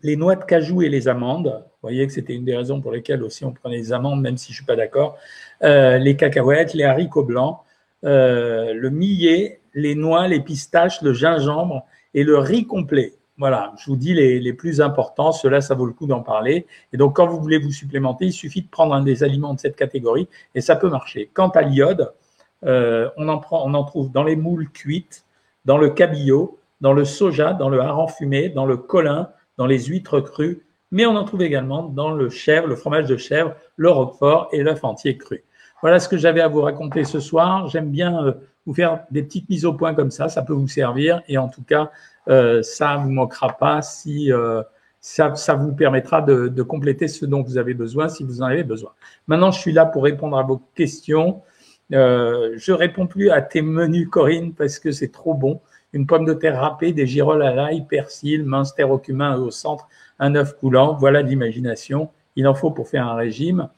les 0.02 0.16
noix 0.16 0.36
de 0.36 0.44
cajou 0.44 0.82
et 0.82 0.88
les 0.88 1.08
amandes. 1.08 1.48
Vous 1.48 1.88
voyez 1.88 2.06
que 2.06 2.12
c'était 2.12 2.34
une 2.34 2.44
des 2.44 2.56
raisons 2.56 2.80
pour 2.80 2.92
lesquelles 2.92 3.22
aussi 3.22 3.44
on 3.44 3.52
prenait 3.52 3.76
les 3.76 3.92
amandes, 3.92 4.20
même 4.20 4.36
si 4.36 4.46
je 4.46 4.52
ne 4.52 4.56
suis 4.56 4.64
pas 4.64 4.76
d'accord. 4.76 5.18
Euh, 5.62 5.98
les 5.98 6.16
cacahuètes, 6.16 6.72
les 6.74 6.84
haricots 6.84 7.24
blancs, 7.24 7.58
euh, 8.04 8.72
le 8.74 8.90
millet, 8.90 9.60
les 9.74 9.94
noix, 9.94 10.28
les 10.28 10.40
pistaches, 10.40 11.02
le 11.02 11.12
gingembre 11.12 11.84
et 12.14 12.24
le 12.24 12.38
riz 12.38 12.66
complet. 12.66 13.14
Voilà, 13.36 13.72
je 13.78 13.86
vous 13.86 13.96
dis 13.96 14.12
les, 14.12 14.52
plus 14.52 14.82
importants, 14.82 15.32
ceux-là, 15.32 15.62
ça 15.62 15.74
vaut 15.74 15.86
le 15.86 15.94
coup 15.94 16.06
d'en 16.06 16.20
parler. 16.20 16.66
Et 16.92 16.98
donc, 16.98 17.16
quand 17.16 17.26
vous 17.26 17.40
voulez 17.40 17.56
vous 17.56 17.72
supplémenter, 17.72 18.26
il 18.26 18.32
suffit 18.32 18.60
de 18.60 18.68
prendre 18.68 18.94
un 18.94 19.02
des 19.02 19.22
aliments 19.22 19.54
de 19.54 19.60
cette 19.60 19.76
catégorie 19.76 20.28
et 20.54 20.60
ça 20.60 20.76
peut 20.76 20.90
marcher. 20.90 21.30
Quant 21.32 21.48
à 21.48 21.62
l'iode, 21.62 22.12
euh, 22.66 23.08
on, 23.16 23.28
en 23.28 23.40
on 23.50 23.72
en 23.72 23.84
trouve 23.84 24.12
dans 24.12 24.24
les 24.24 24.36
moules 24.36 24.68
cuites, 24.68 25.24
dans 25.64 25.78
le 25.78 25.88
cabillaud, 25.88 26.58
dans 26.82 26.92
le 26.92 27.06
soja, 27.06 27.54
dans 27.54 27.70
le 27.70 27.80
hareng 27.80 28.08
fumé, 28.08 28.50
dans 28.50 28.66
le 28.66 28.76
colin, 28.76 29.30
dans 29.56 29.66
les 29.66 29.84
huîtres 29.84 30.20
crues, 30.20 30.66
mais 30.90 31.06
on 31.06 31.16
en 31.16 31.24
trouve 31.24 31.42
également 31.42 31.84
dans 31.84 32.10
le 32.10 32.28
chèvre, 32.28 32.66
le 32.66 32.76
fromage 32.76 33.06
de 33.06 33.16
chèvre, 33.16 33.54
le 33.76 33.90
roquefort 33.90 34.48
et 34.52 34.62
l'œuf 34.62 34.84
entier 34.84 35.16
cru. 35.16 35.44
Voilà 35.82 35.98
ce 35.98 36.08
que 36.08 36.18
j'avais 36.18 36.42
à 36.42 36.48
vous 36.48 36.60
raconter 36.60 37.04
ce 37.04 37.20
soir. 37.20 37.68
J'aime 37.68 37.90
bien 37.90 38.22
euh, 38.24 38.32
vous 38.66 38.74
faire 38.74 39.04
des 39.10 39.22
petites 39.22 39.48
mises 39.48 39.64
au 39.64 39.72
point 39.72 39.94
comme 39.94 40.10
ça, 40.10 40.28
ça 40.28 40.42
peut 40.42 40.52
vous 40.52 40.68
servir 40.68 41.22
et 41.26 41.38
en 41.38 41.48
tout 41.48 41.62
cas, 41.62 41.90
euh, 42.28 42.62
ça 42.62 42.98
ne 42.98 43.04
vous 43.04 43.10
manquera 43.10 43.56
pas 43.56 43.80
si 43.80 44.30
euh, 44.30 44.62
ça, 45.00 45.32
vous 45.54 45.72
permettra 45.72 46.20
de, 46.20 46.62
compléter 46.62 47.08
ce 47.08 47.24
dont 47.24 47.42
vous 47.42 47.56
avez 47.56 47.72
besoin 47.72 48.08
si 48.08 48.24
vous 48.24 48.42
en 48.42 48.46
avez 48.46 48.64
besoin. 48.64 48.92
Maintenant, 49.26 49.50
je 49.50 49.58
suis 49.58 49.72
là 49.72 49.86
pour 49.86 50.04
répondre 50.04 50.36
à 50.36 50.42
vos 50.42 50.60
questions. 50.74 51.40
Je 51.90 52.72
réponds 52.72 53.06
plus 53.06 53.30
à 53.30 53.40
tes 53.40 53.62
menus, 53.62 54.08
Corinne, 54.08 54.52
parce 54.52 54.78
que 54.78 54.92
c'est 54.92 55.10
trop 55.10 55.32
bon. 55.32 55.60
Une 55.94 56.06
pomme 56.06 56.26
de 56.26 56.34
terre 56.34 56.60
râpée, 56.60 56.92
des 56.92 57.06
girolles 57.06 57.42
à 57.42 57.54
l'ail, 57.54 57.86
persil, 57.86 58.44
minster 58.44 58.84
au 58.84 58.98
cumin 58.98 59.36
au 59.36 59.50
centre, 59.50 59.88
un 60.18 60.34
œuf 60.34 60.54
coulant. 60.58 60.94
Voilà 60.94 61.22
l'imagination. 61.22 62.10
Il 62.36 62.46
en 62.46 62.54
faut 62.54 62.70
pour 62.70 62.86
faire 62.88 63.08
un 63.08 63.14
régime. 63.14 63.70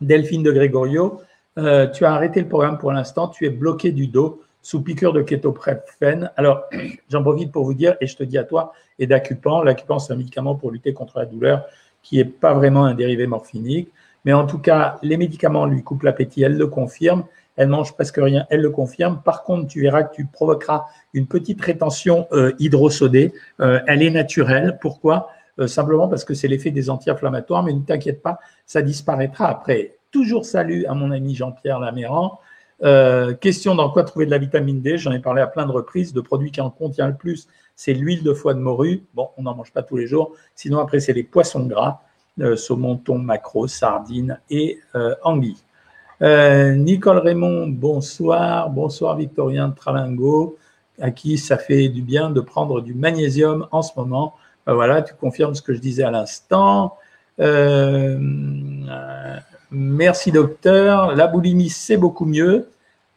Delphine 0.00 0.42
de 0.42 0.52
Gregorio, 0.52 1.20
euh, 1.58 1.86
tu 1.86 2.04
as 2.04 2.12
arrêté 2.12 2.40
le 2.40 2.48
programme 2.48 2.78
pour 2.78 2.92
l'instant, 2.92 3.28
tu 3.28 3.46
es 3.46 3.50
bloqué 3.50 3.92
du 3.92 4.06
dos 4.06 4.40
sous 4.62 4.82
piqûre 4.82 5.12
de 5.12 5.22
kétoprèphen. 5.22 6.30
Alors, 6.36 6.64
j'en 7.10 7.22
profite 7.22 7.52
pour 7.52 7.64
vous 7.64 7.74
dire, 7.74 7.96
et 8.00 8.06
je 8.06 8.16
te 8.16 8.22
dis 8.22 8.38
à 8.38 8.44
toi, 8.44 8.72
et 8.98 9.06
d'Acupan, 9.06 9.62
l'Acupan, 9.62 9.98
c'est 9.98 10.12
un 10.12 10.16
médicament 10.16 10.54
pour 10.54 10.70
lutter 10.70 10.92
contre 10.92 11.18
la 11.18 11.26
douleur 11.26 11.64
qui 12.02 12.16
n'est 12.16 12.24
pas 12.24 12.54
vraiment 12.54 12.84
un 12.84 12.94
dérivé 12.94 13.26
morphinique. 13.26 13.90
Mais 14.24 14.32
en 14.32 14.46
tout 14.46 14.58
cas, 14.58 14.98
les 15.02 15.16
médicaments 15.16 15.66
lui 15.66 15.82
coupent 15.82 16.02
l'appétit, 16.02 16.42
elle 16.42 16.56
le 16.56 16.66
confirme. 16.66 17.24
Elle 17.56 17.68
mange 17.68 17.92
presque 17.92 18.18
rien, 18.18 18.46
elle 18.48 18.60
le 18.60 18.70
confirme. 18.70 19.20
Par 19.22 19.42
contre, 19.42 19.66
tu 19.66 19.82
verras 19.82 20.04
que 20.04 20.14
tu 20.14 20.24
provoqueras 20.24 20.84
une 21.12 21.26
petite 21.26 21.60
rétention 21.60 22.26
euh, 22.32 22.52
hydrosodée. 22.58 23.32
Euh, 23.60 23.80
elle 23.86 24.02
est 24.02 24.10
naturelle. 24.10 24.78
Pourquoi? 24.80 25.30
Simplement 25.66 26.08
parce 26.08 26.24
que 26.24 26.34
c'est 26.34 26.48
l'effet 26.48 26.70
des 26.70 26.90
anti-inflammatoires, 26.90 27.62
mais 27.62 27.72
ne 27.72 27.80
t'inquiète 27.80 28.22
pas, 28.22 28.38
ça 28.66 28.82
disparaîtra 28.82 29.48
après. 29.48 29.96
Toujours 30.10 30.44
salut 30.44 30.86
à 30.86 30.94
mon 30.94 31.10
ami 31.10 31.34
Jean-Pierre 31.34 31.78
Laméran. 31.78 32.40
Euh, 32.82 33.34
question 33.34 33.74
dans 33.74 33.90
quoi 33.90 34.04
trouver 34.04 34.26
de 34.26 34.30
la 34.30 34.38
vitamine 34.38 34.80
D? 34.80 34.96
J'en 34.96 35.12
ai 35.12 35.18
parlé 35.18 35.42
à 35.42 35.46
plein 35.46 35.66
de 35.66 35.72
reprises. 35.72 36.14
Le 36.14 36.22
produit 36.22 36.50
qui 36.50 36.60
en 36.60 36.70
contient 36.70 37.06
le 37.08 37.14
plus, 37.14 37.46
c'est 37.76 37.92
l'huile 37.92 38.22
de 38.22 38.32
foie 38.32 38.54
de 38.54 38.58
morue. 38.58 39.04
Bon, 39.14 39.28
on 39.36 39.42
n'en 39.42 39.54
mange 39.54 39.72
pas 39.72 39.82
tous 39.82 39.96
les 39.96 40.06
jours. 40.06 40.32
Sinon, 40.54 40.78
après, 40.78 41.00
c'est 41.00 41.12
les 41.12 41.22
poissons 41.22 41.66
gras, 41.66 42.00
euh, 42.40 42.56
saumon, 42.56 42.96
thon, 42.96 43.18
maquereau, 43.18 43.66
sardines 43.66 44.40
et 44.48 44.80
euh, 44.94 45.14
anguilles. 45.22 45.62
Nicole 46.22 47.18
Raymond, 47.18 47.68
bonsoir. 47.68 48.68
Bonsoir 48.68 49.16
Victorien 49.16 49.70
Tralingo, 49.70 50.58
à 51.00 51.10
qui 51.12 51.38
ça 51.38 51.56
fait 51.56 51.88
du 51.88 52.02
bien 52.02 52.28
de 52.28 52.42
prendre 52.42 52.82
du 52.82 52.92
magnésium 52.92 53.66
en 53.70 53.80
ce 53.80 53.92
moment. 53.96 54.34
Ben 54.70 54.76
voilà, 54.76 55.02
tu 55.02 55.14
confirmes 55.14 55.56
ce 55.56 55.62
que 55.62 55.74
je 55.74 55.80
disais 55.80 56.04
à 56.04 56.12
l'instant. 56.12 56.96
Euh, 57.40 58.16
merci 59.72 60.30
docteur. 60.30 61.16
La 61.16 61.26
boulimie, 61.26 61.70
c'est 61.70 61.96
beaucoup 61.96 62.24
mieux. 62.24 62.68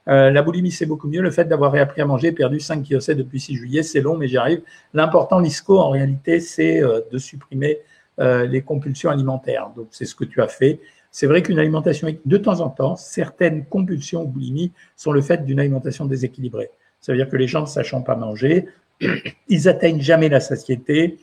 Euh, 0.07 0.31
la 0.31 0.41
boulimie, 0.41 0.71
c'est 0.71 0.87
beaucoup 0.87 1.07
mieux. 1.07 1.21
Le 1.21 1.29
fait 1.29 1.45
d'avoir 1.45 1.71
réappris 1.71 2.01
à 2.01 2.07
manger, 2.07 2.31
perdu 2.31 2.59
5 2.59 2.81
kg 2.81 2.97
depuis 3.11 3.39
6 3.39 3.55
juillet, 3.55 3.83
c'est 3.83 4.01
long, 4.01 4.17
mais 4.17 4.27
j'y 4.27 4.37
arrive. 4.37 4.63
L'important, 4.95 5.37
l'ISCO, 5.37 5.77
en 5.77 5.91
réalité, 5.91 6.39
c'est 6.39 6.81
euh, 6.81 7.01
de 7.11 7.19
supprimer 7.19 7.77
les 8.17 8.61
compulsions 8.63 9.11
alimentaires. 9.11 9.69
Donc, 9.75 9.89
c'est 9.91 10.05
ce 10.05 10.15
que 10.15 10.25
tu 10.25 10.41
as 10.41 10.47
fait. 10.47 10.79
C'est 11.11 11.27
vrai 11.27 11.43
qu'une 11.43 11.59
alimentation, 11.59 12.07
de 12.25 12.37
temps 12.37 12.61
en 12.61 12.69
temps, 12.69 12.95
certaines 12.95 13.65
compulsions 13.65 14.23
ou 14.23 14.27
boulimie 14.27 14.71
sont 14.95 15.11
le 15.11 15.21
fait 15.21 15.45
d'une 15.45 15.59
alimentation 15.59 16.05
déséquilibrée. 16.05 16.71
Ça 16.99 17.11
veut 17.11 17.17
dire 17.19 17.29
que 17.29 17.37
les 17.37 17.47
gens 17.47 17.61
ne 17.61 17.67
sachant 17.67 18.01
pas 18.01 18.15
manger, 18.15 18.67
ils 19.47 19.67
atteignent 19.67 20.01
jamais 20.01 20.29
la 20.29 20.39
satiété, 20.39 21.19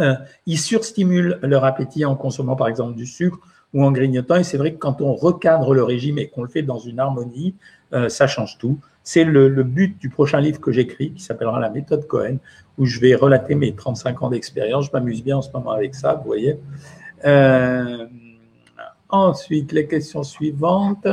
euh, 0.00 0.14
ils 0.46 0.58
surstimulent 0.58 1.38
leur 1.42 1.64
appétit 1.64 2.04
en 2.04 2.16
consommant 2.16 2.56
par 2.56 2.68
exemple 2.68 2.96
du 2.96 3.06
sucre 3.06 3.38
ou 3.72 3.84
en 3.84 3.92
grignotant. 3.92 4.36
Et 4.36 4.44
c'est 4.44 4.58
vrai 4.58 4.72
que 4.72 4.78
quand 4.78 5.00
on 5.00 5.14
recadre 5.14 5.74
le 5.74 5.84
régime 5.84 6.18
et 6.18 6.28
qu'on 6.28 6.42
le 6.42 6.48
fait 6.48 6.62
dans 6.62 6.78
une 6.78 6.98
harmonie, 6.98 7.54
euh, 7.92 8.08
ça 8.08 8.26
change 8.26 8.58
tout. 8.58 8.78
C'est 9.02 9.24
le, 9.24 9.48
but 9.62 9.98
du 9.98 10.08
prochain 10.08 10.40
livre 10.40 10.60
que 10.60 10.72
j'écris 10.72 11.12
qui 11.12 11.22
s'appellera 11.22 11.58
La 11.58 11.70
méthode 11.70 12.06
Cohen, 12.06 12.36
où 12.78 12.86
je 12.86 13.00
vais 13.00 13.14
relater 13.14 13.54
mes 13.54 13.74
35 13.74 14.22
ans 14.22 14.30
d'expérience. 14.30 14.86
Je 14.86 14.90
m'amuse 14.92 15.22
bien 15.22 15.38
en 15.38 15.42
ce 15.42 15.50
moment 15.52 15.72
avec 15.72 15.94
ça, 15.94 16.14
vous 16.14 16.24
voyez. 16.24 16.58
Euh, 17.24 18.06
ensuite, 19.08 19.72
les 19.72 19.86
questions 19.86 20.22
suivantes. 20.22 21.06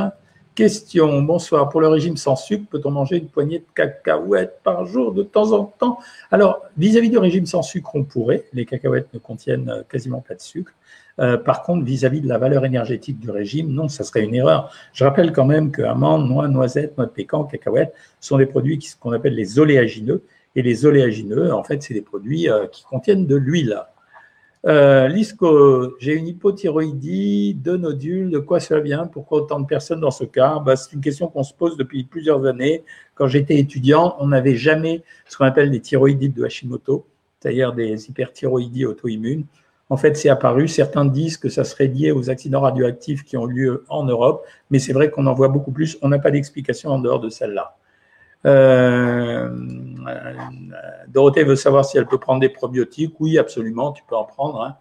Question. 0.58 1.22
Bonsoir. 1.22 1.68
Pour 1.68 1.80
le 1.80 1.86
régime 1.86 2.16
sans 2.16 2.34
sucre, 2.34 2.64
peut-on 2.68 2.90
manger 2.90 3.18
une 3.18 3.28
poignée 3.28 3.60
de 3.60 3.66
cacahuètes 3.76 4.58
par 4.64 4.86
jour 4.86 5.12
de 5.12 5.22
temps 5.22 5.52
en 5.52 5.66
temps? 5.66 6.00
Alors, 6.32 6.62
vis-à-vis 6.76 7.10
du 7.10 7.18
régime 7.18 7.46
sans 7.46 7.62
sucre, 7.62 7.94
on 7.94 8.02
pourrait. 8.02 8.42
Les 8.52 8.66
cacahuètes 8.66 9.06
ne 9.14 9.20
contiennent 9.20 9.70
euh, 9.70 9.82
quasiment 9.88 10.20
pas 10.20 10.34
de 10.34 10.40
sucre. 10.40 10.72
Euh, 11.20 11.36
par 11.36 11.62
contre, 11.62 11.84
vis-à-vis 11.84 12.20
de 12.20 12.26
la 12.26 12.38
valeur 12.38 12.64
énergétique 12.64 13.20
du 13.20 13.30
régime, 13.30 13.72
non, 13.72 13.86
ça 13.86 14.02
serait 14.02 14.24
une 14.24 14.34
erreur. 14.34 14.72
Je 14.94 15.04
rappelle 15.04 15.30
quand 15.30 15.44
même 15.44 15.70
que 15.70 15.82
amandes, 15.82 16.28
noix, 16.28 16.48
noisettes, 16.48 16.98
noix 16.98 17.06
de 17.06 17.12
pécan, 17.12 17.44
cacahuètes 17.44 17.94
sont 18.18 18.36
des 18.36 18.46
produits 18.46 18.80
qu'on 18.98 19.12
appelle 19.12 19.36
les 19.36 19.60
oléagineux. 19.60 20.24
Et 20.56 20.62
les 20.62 20.86
oléagineux, 20.86 21.54
en 21.54 21.62
fait, 21.62 21.84
c'est 21.84 21.94
des 21.94 22.02
produits 22.02 22.50
euh, 22.50 22.66
qui 22.66 22.82
contiennent 22.82 23.28
de 23.28 23.36
l'huile. 23.36 23.80
Euh, 24.68 25.08
Lisco, 25.08 25.96
j'ai 25.98 26.12
une 26.12 26.28
hypothyroïdie, 26.28 27.54
deux 27.54 27.78
nodules, 27.78 28.30
de 28.30 28.38
quoi 28.38 28.60
cela 28.60 28.80
vient? 28.80 29.06
Pourquoi 29.06 29.38
autant 29.38 29.60
de 29.60 29.66
personnes 29.66 30.00
dans 30.00 30.10
ce 30.10 30.24
cas? 30.24 30.58
Bah, 30.58 30.76
C'est 30.76 30.92
une 30.92 31.00
question 31.00 31.28
qu'on 31.28 31.42
se 31.42 31.54
pose 31.54 31.78
depuis 31.78 32.04
plusieurs 32.04 32.44
années. 32.44 32.84
Quand 33.14 33.28
j'étais 33.28 33.56
étudiant, 33.56 34.14
on 34.18 34.28
n'avait 34.28 34.56
jamais 34.56 35.02
ce 35.26 35.38
qu'on 35.38 35.46
appelle 35.46 35.70
des 35.70 35.80
thyroïdites 35.80 36.36
de 36.36 36.44
Hashimoto, 36.44 37.06
c'est-à-dire 37.40 37.72
des 37.72 38.10
hyperthyroïdies 38.10 38.84
auto-immunes. 38.84 39.46
En 39.88 39.96
fait, 39.96 40.18
c'est 40.18 40.28
apparu. 40.28 40.68
Certains 40.68 41.06
disent 41.06 41.38
que 41.38 41.48
ça 41.48 41.64
serait 41.64 41.86
lié 41.86 42.12
aux 42.12 42.28
accidents 42.28 42.60
radioactifs 42.60 43.24
qui 43.24 43.38
ont 43.38 43.46
lieu 43.46 43.84
en 43.88 44.04
Europe, 44.04 44.44
mais 44.70 44.78
c'est 44.78 44.92
vrai 44.92 45.10
qu'on 45.10 45.26
en 45.26 45.32
voit 45.32 45.48
beaucoup 45.48 45.72
plus. 45.72 45.96
On 46.02 46.10
n'a 46.10 46.18
pas 46.18 46.30
d'explication 46.30 46.90
en 46.90 46.98
dehors 46.98 47.20
de 47.20 47.30
celle-là. 47.30 47.74
Euh, 48.46 49.50
Dorothée 51.08 51.44
veut 51.44 51.56
savoir 51.56 51.84
si 51.84 51.98
elle 51.98 52.06
peut 52.06 52.18
prendre 52.18 52.40
des 52.40 52.48
probiotiques. 52.48 53.14
Oui, 53.20 53.38
absolument, 53.38 53.92
tu 53.92 54.02
peux 54.08 54.16
en 54.16 54.24
prendre. 54.24 54.62
Hein. 54.62 54.76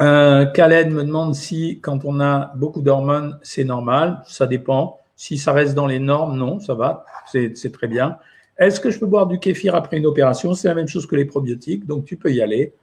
Euh, 0.00 0.46
Khaled 0.46 0.90
me 0.90 1.04
demande 1.04 1.34
si, 1.34 1.80
quand 1.80 2.04
on 2.04 2.20
a 2.20 2.52
beaucoup 2.56 2.80
d'hormones, 2.80 3.38
c'est 3.42 3.64
normal. 3.64 4.22
Ça 4.26 4.46
dépend. 4.46 4.98
Si 5.16 5.38
ça 5.38 5.52
reste 5.52 5.74
dans 5.74 5.86
les 5.86 5.98
normes, 5.98 6.36
non, 6.36 6.58
ça 6.58 6.74
va, 6.74 7.04
c'est 7.26 7.72
très 7.72 7.86
bien. 7.86 8.18
Est-ce 8.58 8.80
que 8.80 8.90
je 8.90 8.98
peux 8.98 9.06
boire 9.06 9.26
du 9.26 9.38
kéfir 9.38 9.74
après 9.74 9.98
une 9.98 10.06
opération? 10.06 10.54
C'est 10.54 10.68
la 10.68 10.74
même 10.74 10.88
chose 10.88 11.06
que 11.06 11.16
les 11.16 11.24
probiotiques, 11.24 11.86
donc 11.86 12.04
tu 12.04 12.16
peux 12.16 12.32
y 12.32 12.42
aller. 12.42 12.74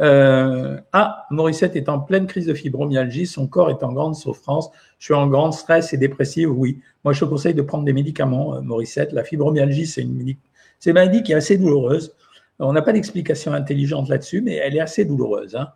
Euh, 0.00 0.78
ah, 0.92 1.26
Morissette 1.30 1.76
est 1.76 1.88
en 1.88 2.00
pleine 2.00 2.26
crise 2.26 2.46
de 2.46 2.54
fibromyalgie, 2.54 3.26
son 3.26 3.46
corps 3.46 3.70
est 3.70 3.82
en 3.82 3.92
grande 3.92 4.14
souffrance, 4.14 4.70
je 4.98 5.06
suis 5.06 5.14
en 5.14 5.26
grand 5.26 5.52
stress 5.52 5.92
et 5.92 5.96
dépressive, 5.96 6.50
oui. 6.50 6.80
Moi, 7.04 7.12
je 7.12 7.20
te 7.20 7.24
conseille 7.24 7.54
de 7.54 7.62
prendre 7.62 7.84
des 7.84 7.92
médicaments, 7.92 8.56
euh, 8.56 8.60
Morissette. 8.60 9.12
La 9.12 9.24
fibromyalgie, 9.24 9.86
c'est 9.86 10.02
une, 10.02 10.20
une, 10.20 10.92
maladie 10.92 11.22
qui 11.22 11.32
est 11.32 11.36
assez 11.36 11.56
douloureuse. 11.56 12.14
On 12.58 12.72
n'a 12.72 12.82
pas 12.82 12.92
d'explication 12.92 13.52
intelligente 13.52 14.08
là-dessus, 14.08 14.40
mais 14.42 14.54
elle 14.54 14.76
est 14.76 14.80
assez 14.80 15.04
douloureuse. 15.04 15.56
Hein. 15.56 15.68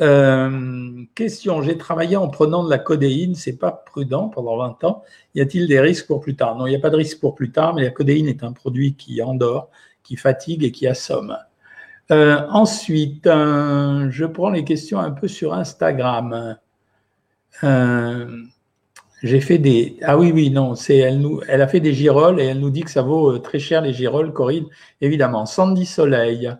Euh, 0.00 1.04
question, 1.14 1.60
j'ai 1.62 1.76
travaillé 1.76 2.16
en 2.16 2.28
prenant 2.28 2.62
de 2.62 2.70
la 2.70 2.78
codéine, 2.78 3.34
c'est 3.34 3.56
pas 3.56 3.72
prudent 3.72 4.28
pendant 4.28 4.56
20 4.56 4.84
ans. 4.84 5.02
Y 5.34 5.40
a-t-il 5.40 5.66
des 5.66 5.80
risques 5.80 6.06
pour 6.06 6.20
plus 6.20 6.36
tard? 6.36 6.56
Non, 6.56 6.66
il 6.66 6.70
n'y 6.70 6.76
a 6.76 6.80
pas 6.80 6.90
de 6.90 6.96
risque 6.96 7.18
pour 7.20 7.34
plus 7.34 7.50
tard, 7.50 7.74
mais 7.74 7.82
la 7.82 7.90
codéine 7.90 8.28
est 8.28 8.44
un 8.44 8.52
produit 8.52 8.94
qui 8.94 9.20
endort, 9.22 9.70
qui 10.04 10.16
fatigue 10.16 10.62
et 10.62 10.70
qui 10.70 10.86
assomme. 10.86 11.36
Euh, 12.10 12.46
ensuite, 12.48 13.26
euh, 13.26 14.08
je 14.10 14.24
prends 14.24 14.50
les 14.50 14.64
questions 14.64 14.98
un 14.98 15.10
peu 15.10 15.28
sur 15.28 15.52
Instagram. 15.52 16.56
Euh, 17.64 18.42
j'ai 19.22 19.40
fait 19.40 19.58
des. 19.58 19.98
Ah 20.02 20.16
oui, 20.18 20.32
oui, 20.32 20.50
non, 20.50 20.74
c'est 20.74 20.96
elle, 20.98 21.20
nous, 21.20 21.40
elle 21.48 21.60
a 21.60 21.68
fait 21.68 21.80
des 21.80 21.92
girolles 21.92 22.40
et 22.40 22.46
elle 22.46 22.60
nous 22.60 22.70
dit 22.70 22.82
que 22.82 22.90
ça 22.90 23.02
vaut 23.02 23.38
très 23.38 23.58
cher 23.58 23.82
les 23.82 23.92
girolles, 23.92 24.32
Corinne. 24.32 24.66
Évidemment, 25.00 25.46
Sandy 25.46 25.86
Soleil. 25.86 26.50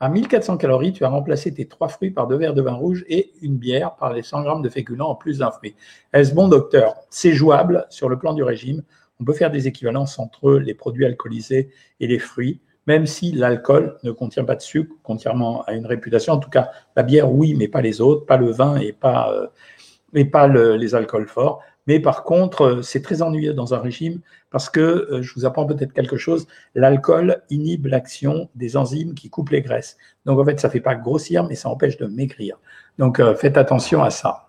À 0.00 0.08
1400 0.08 0.58
calories, 0.58 0.92
tu 0.92 1.04
as 1.04 1.08
remplacé 1.08 1.54
tes 1.54 1.66
trois 1.66 1.88
fruits 1.88 2.10
par 2.10 2.26
deux 2.26 2.36
verres 2.36 2.54
de 2.54 2.62
vin 2.62 2.74
rouge 2.74 3.04
et 3.08 3.32
une 3.42 3.56
bière 3.56 3.94
par 3.96 4.12
les 4.12 4.22
100 4.22 4.42
grammes 4.42 4.62
de 4.62 4.68
féculents 4.68 5.10
en 5.10 5.14
plus 5.14 5.38
d'un 5.38 5.50
fruit. 5.50 5.76
Est-ce 6.12 6.34
bon, 6.34 6.48
docteur? 6.48 6.94
C'est 7.10 7.32
jouable 7.32 7.86
sur 7.90 8.08
le 8.08 8.18
plan 8.18 8.34
du 8.34 8.42
régime. 8.42 8.82
On 9.20 9.24
peut 9.24 9.32
faire 9.32 9.50
des 9.50 9.68
équivalences 9.68 10.18
entre 10.18 10.54
les 10.54 10.74
produits 10.74 11.06
alcoolisés 11.06 11.70
et 12.00 12.06
les 12.06 12.18
fruits 12.18 12.60
même 12.86 13.06
si 13.06 13.32
l'alcool 13.32 13.96
ne 14.02 14.10
contient 14.10 14.44
pas 14.44 14.56
de 14.56 14.60
sucre, 14.60 14.94
contrairement 15.02 15.62
à 15.64 15.72
une 15.72 15.86
réputation. 15.86 16.34
En 16.34 16.38
tout 16.38 16.50
cas, 16.50 16.70
la 16.96 17.02
bière, 17.02 17.32
oui, 17.32 17.54
mais 17.54 17.68
pas 17.68 17.80
les 17.80 18.00
autres, 18.00 18.26
pas 18.26 18.36
le 18.36 18.50
vin 18.50 18.76
et 18.76 18.92
pas, 18.92 19.32
euh, 19.32 20.76
les 20.76 20.94
alcools 20.94 21.28
forts. 21.28 21.62
Mais 21.86 22.00
par 22.00 22.24
contre, 22.24 22.62
euh, 22.62 22.82
c'est 22.82 23.02
très 23.02 23.22
ennuyeux 23.22 23.52
dans 23.52 23.74
un 23.74 23.78
régime 23.78 24.20
parce 24.50 24.70
que, 24.70 24.80
euh, 24.80 25.22
je 25.22 25.34
vous 25.34 25.44
apprends 25.44 25.66
peut-être 25.66 25.92
quelque 25.92 26.16
chose, 26.16 26.46
l'alcool 26.74 27.42
inhibe 27.50 27.86
l'action 27.86 28.48
des 28.54 28.76
enzymes 28.76 29.14
qui 29.14 29.28
coupent 29.28 29.50
les 29.50 29.62
graisses. 29.62 29.96
Donc 30.24 30.38
en 30.38 30.44
fait, 30.44 30.60
ça 30.60 30.68
ne 30.68 30.72
fait 30.72 30.80
pas 30.80 30.94
grossir, 30.94 31.44
mais 31.44 31.54
ça 31.54 31.68
empêche 31.68 31.96
de 31.96 32.06
maigrir. 32.06 32.58
Donc 32.98 33.20
faites 33.36 33.56
attention 33.56 34.02
à 34.02 34.10
ça. 34.10 34.48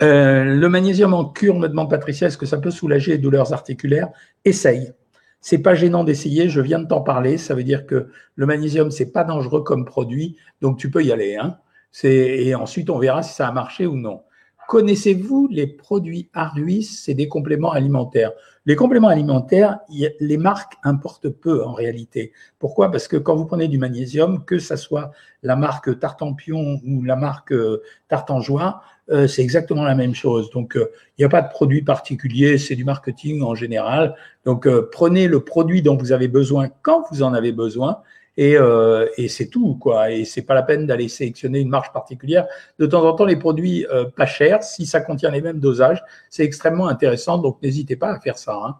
le 0.00 0.66
magnésium 0.68 1.12
en 1.12 1.24
cure, 1.24 1.56
me 1.56 1.68
demande 1.68 1.90
Patricia, 1.90 2.28
est-ce 2.28 2.38
que 2.38 2.46
ça 2.46 2.58
peut 2.58 2.70
soulager 2.70 3.12
les 3.12 3.18
douleurs 3.18 3.52
articulaires? 3.52 4.08
Essaye. 4.44 4.92
C'est 5.40 5.58
pas 5.58 5.74
gênant 5.74 6.04
d'essayer, 6.04 6.48
je 6.48 6.60
viens 6.60 6.80
de 6.80 6.86
t'en 6.86 7.00
parler. 7.00 7.38
Ça 7.38 7.54
veut 7.54 7.64
dire 7.64 7.86
que 7.86 8.08
le 8.34 8.46
magnésium, 8.46 8.90
c'est 8.90 9.12
pas 9.12 9.24
dangereux 9.24 9.62
comme 9.62 9.84
produit, 9.84 10.36
donc 10.60 10.78
tu 10.78 10.90
peux 10.90 11.04
y 11.04 11.12
aller. 11.12 11.36
Hein. 11.36 11.58
Et 12.04 12.54
ensuite, 12.54 12.90
on 12.90 12.98
verra 12.98 13.22
si 13.22 13.34
ça 13.34 13.48
a 13.48 13.52
marché 13.52 13.86
ou 13.86 13.96
non. 13.96 14.22
Connaissez-vous 14.68 15.48
les 15.50 15.66
produits 15.66 16.28
Aruis 16.34 16.82
C'est 16.82 17.14
des 17.14 17.26
compléments 17.26 17.72
alimentaires. 17.72 18.32
Les 18.66 18.76
compléments 18.76 19.08
alimentaires, 19.08 19.78
les 19.88 20.36
marques 20.36 20.74
importent 20.84 21.30
peu 21.30 21.64
en 21.64 21.72
réalité. 21.72 22.32
Pourquoi? 22.58 22.90
Parce 22.90 23.08
que 23.08 23.16
quand 23.16 23.34
vous 23.34 23.46
prenez 23.46 23.66
du 23.66 23.78
magnésium, 23.78 24.44
que 24.44 24.58
ce 24.58 24.76
soit 24.76 25.10
la 25.42 25.56
marque 25.56 25.98
Tartampion 25.98 26.82
ou 26.86 27.02
la 27.02 27.16
marque 27.16 27.52
euh, 27.52 27.82
Tartanjoie, 28.08 28.82
euh, 29.08 29.26
c'est 29.26 29.40
exactement 29.40 29.84
la 29.84 29.94
même 29.94 30.14
chose. 30.14 30.50
Donc, 30.50 30.76
euh, 30.76 30.90
il 31.16 31.22
n'y 31.22 31.24
a 31.24 31.30
pas 31.30 31.40
de 31.40 31.48
produit 31.48 31.80
particulier, 31.80 32.58
c'est 32.58 32.76
du 32.76 32.84
marketing 32.84 33.40
en 33.40 33.54
général. 33.54 34.16
Donc, 34.44 34.68
prenez 34.92 35.28
le 35.28 35.40
produit 35.40 35.80
dont 35.80 35.96
vous 35.96 36.12
avez 36.12 36.28
besoin 36.28 36.68
quand 36.82 37.06
vous 37.10 37.22
en 37.22 37.32
avez 37.32 37.52
besoin 37.52 38.02
et, 38.38 38.56
euh, 38.56 39.08
et 39.16 39.26
c'est 39.26 39.48
tout, 39.48 39.74
quoi. 39.74 40.12
Et 40.12 40.24
c'est 40.24 40.42
pas 40.42 40.54
la 40.54 40.62
peine 40.62 40.86
d'aller 40.86 41.08
sélectionner 41.08 41.58
une 41.58 41.68
marge 41.68 41.92
particulière. 41.92 42.46
De 42.78 42.86
temps 42.86 43.04
en 43.04 43.12
temps, 43.12 43.24
les 43.24 43.34
produits 43.34 43.84
euh, 43.90 44.04
pas 44.04 44.26
chers, 44.26 44.62
si 44.62 44.86
ça 44.86 45.00
contient 45.00 45.32
les 45.32 45.40
mêmes 45.40 45.58
dosages, 45.58 46.04
c'est 46.30 46.44
extrêmement 46.44 46.86
intéressant. 46.86 47.38
Donc, 47.38 47.60
n'hésitez 47.62 47.96
pas 47.96 48.12
à 48.12 48.20
faire 48.20 48.38
ça. 48.38 48.54
Hein. 48.64 48.76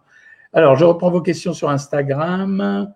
Alors, 0.53 0.77
je 0.77 0.85
reprends 0.85 1.11
vos 1.11 1.21
questions 1.21 1.51
sur 1.51 1.69
Instagram. 1.69 2.93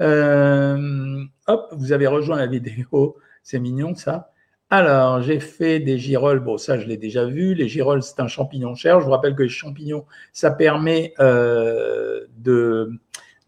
Euh, 0.00 1.22
hop, 1.48 1.68
vous 1.72 1.92
avez 1.92 2.06
rejoint 2.06 2.38
la 2.38 2.46
vidéo. 2.46 3.18
C'est 3.42 3.58
mignon, 3.58 3.94
ça. 3.94 4.32
Alors, 4.70 5.20
j'ai 5.20 5.38
fait 5.38 5.80
des 5.80 5.98
girolles. 5.98 6.40
Bon, 6.40 6.56
ça, 6.56 6.78
je 6.78 6.86
l'ai 6.86 6.96
déjà 6.96 7.26
vu. 7.26 7.52
Les 7.52 7.68
girolles, 7.68 8.02
c'est 8.02 8.20
un 8.20 8.26
champignon 8.26 8.74
cher. 8.74 9.00
Je 9.00 9.04
vous 9.04 9.12
rappelle 9.12 9.34
que 9.34 9.42
les 9.42 9.50
champignons, 9.50 10.06
ça 10.32 10.50
permet 10.50 11.12
de 11.18 12.90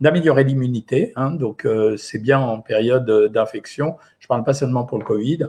d'améliorer 0.00 0.44
l'immunité. 0.44 1.12
Hein, 1.16 1.30
donc, 1.30 1.64
euh, 1.64 1.96
c'est 1.96 2.18
bien 2.18 2.38
en 2.38 2.60
période 2.60 3.10
d'infection. 3.32 3.96
Je 4.18 4.26
ne 4.26 4.28
parle 4.28 4.44
pas 4.44 4.54
seulement 4.54 4.84
pour 4.84 4.98
le 4.98 5.04
Covid. 5.04 5.48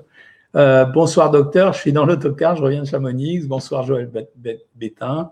Euh, 0.56 0.86
bonsoir 0.86 1.30
docteur, 1.30 1.74
je 1.74 1.80
suis 1.80 1.94
dans 1.94 2.06
l'autocar, 2.06 2.56
je 2.56 2.64
reviens 2.64 2.82
de 2.82 2.88
Chamonix. 2.88 3.48
Bonsoir 3.48 3.84
Joël 3.84 4.10
Bétain. 4.76 5.32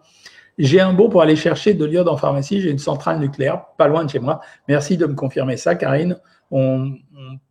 J'ai 0.59 0.79
un 0.79 0.93
bon 0.93 1.09
pour 1.09 1.21
aller 1.21 1.35
chercher 1.35 1.73
de 1.73 1.85
l'iode 1.85 2.07
en 2.07 2.17
pharmacie. 2.17 2.61
J'ai 2.61 2.71
une 2.71 2.79
centrale 2.79 3.19
nucléaire 3.19 3.65
pas 3.77 3.87
loin 3.87 4.05
de 4.05 4.09
chez 4.09 4.19
moi. 4.19 4.41
Merci 4.67 4.97
de 4.97 5.05
me 5.05 5.13
confirmer 5.13 5.57
ça, 5.57 5.75
Karine. 5.75 6.17
On, 6.49 6.93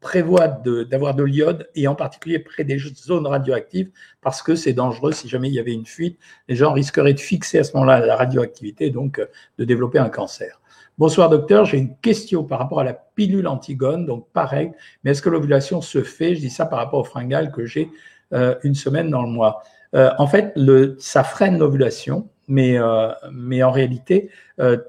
prévoit 0.01 0.49
d'avoir 0.49 1.15
de, 1.15 1.23
de 1.23 1.27
l'iode 1.27 1.69
et 1.75 1.87
en 1.87 1.95
particulier 1.95 2.39
près 2.39 2.65
des 2.65 2.79
zones 2.79 3.27
radioactives 3.27 3.91
parce 4.23 4.41
que 4.41 4.55
c'est 4.55 4.73
dangereux. 4.73 5.13
Si 5.13 5.29
jamais 5.29 5.49
il 5.49 5.55
y 5.55 5.59
avait 5.59 5.73
une 5.73 5.85
fuite, 5.85 6.19
les 6.49 6.55
gens 6.55 6.73
risqueraient 6.73 7.13
de 7.13 7.21
fixer 7.21 7.59
à 7.59 7.65
ce 7.65 7.73
moment-là 7.75 7.99
la 8.05 8.17
radioactivité, 8.17 8.91
donc 8.91 9.19
euh, 9.19 9.27
de 9.59 9.65
développer 9.65 9.99
un 9.99 10.09
cancer. 10.09 10.61
Bonsoir 10.99 11.29
docteur, 11.29 11.67
j'ai 11.67 11.77
une 11.77 11.95
question 11.99 12.43
par 12.43 12.59
rapport 12.59 12.81
à 12.81 12.85
la 12.85 12.95
pilule 12.95 13.47
Antigone, 13.49 14.07
donc 14.07 14.29
pareil, 14.33 14.73
mais 15.05 15.11
est-ce 15.11 15.21
que 15.21 15.29
l'ovulation 15.29 15.83
se 15.83 16.03
fait? 16.03 16.35
Je 16.35 16.41
dis 16.41 16.49
ça 16.49 16.65
par 16.65 16.79
rapport 16.79 17.01
au 17.01 17.05
fringale 17.05 17.53
que 17.53 17.67
j'ai 17.67 17.91
euh, 18.33 18.55
une 18.63 18.75
semaine 18.75 19.11
dans 19.11 19.21
le 19.21 19.29
mois. 19.29 19.63
Euh, 19.95 20.11
en 20.17 20.27
fait, 20.27 20.55
ça 20.99 21.23
freine 21.23 21.59
l'ovulation, 21.59 22.31
mais, 22.49 22.79
euh, 22.79 23.11
en 23.63 23.71
réalité, 23.71 24.31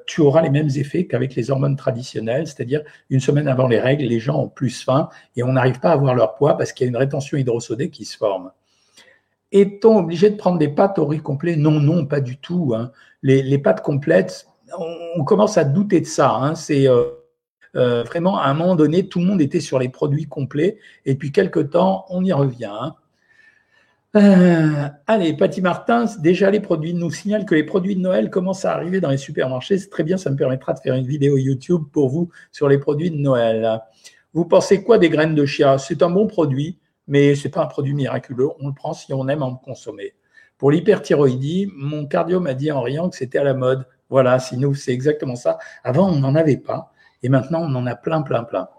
tu 0.06 0.22
auras 0.22 0.42
les 0.42 0.50
mêmes 0.50 0.70
effets 0.78 1.08
qu'avec 1.08 1.36
les 1.36 1.52
hormones 1.52 1.76
traditionnelles, 1.76 2.48
c'est-à-dire 2.48 2.84
une 3.10 3.20
semaine 3.20 3.50
avant 3.50 3.68
les 3.68 3.80
règles, 3.82 4.06
les 4.06 4.22
gens 4.22 4.40
ont 4.40 4.48
plus 4.48 4.82
faim 4.86 5.10
et 5.36 5.44
on 5.44 5.52
n'arrive 5.52 5.82
pas 5.82 5.90
à 5.90 5.94
avoir 5.94 6.16
leur 6.16 6.36
poids 6.36 6.58
parce 6.58 6.72
qu'il 6.72 6.86
y 6.86 6.88
a 6.88 6.90
une 6.90 6.96
rétention 6.96 7.38
hydrosodée 7.38 7.90
qui 7.90 8.06
se 8.06 8.16
forme. 8.16 8.52
Est-on 9.52 9.98
obligé 9.98 10.30
de 10.30 10.38
prendre 10.38 10.58
des 10.58 10.70
pâtes 10.70 11.00
au 11.00 11.06
riz 11.06 11.20
complet? 11.20 11.58
Non, 11.58 11.82
non, 11.82 12.06
pas 12.06 12.22
du 12.22 12.38
tout. 12.38 12.74
Hein. 12.74 12.92
Les 13.24 13.58
pâtes 13.58 13.82
complètes, 13.82 14.48
on, 14.78 15.24
commence 15.24 15.58
à 15.58 15.64
douter 15.64 16.02
de 16.02 16.06
ça. 16.06 16.32
Hein. 16.32 16.56
C'est 16.56 16.88
euh, 16.88 17.06
euh, 17.76 18.04
vraiment 18.04 18.40
à 18.40 18.48
un 18.48 18.54
moment 18.54 18.76
donné, 18.76 19.08
tout 19.08 19.20
le 19.20 19.26
monde 19.26 19.42
était 19.42 19.60
sur 19.60 19.80
les 19.80 19.90
produits 19.90 20.26
complets, 20.26 20.78
et 21.06 21.16
puis 21.16 21.32
quelque 21.32 21.60
temps, 21.60 22.06
on 22.10 22.24
y 22.24 22.34
revient. 22.34 22.72
Hein. 22.72 22.96
Euh, 24.16 24.88
allez, 25.06 25.34
Patty 25.34 25.62
Martin, 25.62 26.06
déjà 26.20 26.50
les 26.50 26.60
produits 26.60 26.94
nous 26.94 27.12
signale 27.12 27.46
que 27.46 27.54
les 27.54 27.64
produits 27.64 27.96
de 27.96 28.02
Noël 28.02 28.30
commencent 28.30 28.66
à 28.66 28.74
arriver 28.74 29.00
dans 29.00 29.10
les 29.10 29.18
supermarchés. 29.18 29.78
C'est 29.78 29.90
très 29.90 30.04
bien, 30.04 30.18
ça 30.18 30.32
me 30.32 30.36
permettra 30.36 30.74
de 30.74 30.80
faire 30.80 30.96
une 30.96 31.06
vidéo 31.06 31.38
YouTube 31.38 31.84
pour 31.92 32.10
vous 32.10 32.30
sur 32.52 32.68
les 32.68 32.80
produits 32.80 33.12
de 33.12 33.18
Noël. 33.18 33.82
Vous 34.34 34.46
pensez 34.46 34.84
quoi 34.84 34.98
des 34.98 35.10
graines 35.10 35.36
de 35.36 35.46
chia? 35.46 35.78
C'est 35.78 36.02
un 36.02 36.10
bon 36.10 36.26
produit, 36.26 36.80
mais 37.08 37.36
ce 37.36 37.48
n'est 37.48 37.52
pas 37.52 37.62
un 37.62 37.68
produit 37.68 37.94
miraculeux. 37.94 38.50
On 38.60 38.70
le 38.70 38.74
prend 38.74 38.94
si 38.94 39.14
on 39.14 39.28
aime 39.28 39.44
en 39.44 39.56
consommer. 39.56 40.14
Pour 40.58 40.72
l'hyperthyroïdie, 40.72 41.72
mon 41.76 42.08
cardio 42.08 42.40
m'a 42.40 42.56
dit 42.56 42.72
en 42.72 42.82
riant 42.82 43.10
que 43.10 43.16
c'était 43.16 43.38
à 43.38 43.44
la 43.44 43.54
mode. 43.54 43.86
Voilà, 44.10 44.40
sinon 44.40 44.74
c'est 44.74 44.94
exactement 44.94 45.36
ça. 45.36 45.58
Avant, 45.84 46.10
on 46.10 46.20
n'en 46.20 46.36
avait 46.36 46.58
pas. 46.58 46.92
Et 47.24 47.30
maintenant, 47.30 47.62
on 47.62 47.76
en 47.76 47.86
a 47.88 47.96
plein, 47.96 48.22
plein, 48.22 48.44
plein. 48.44 48.70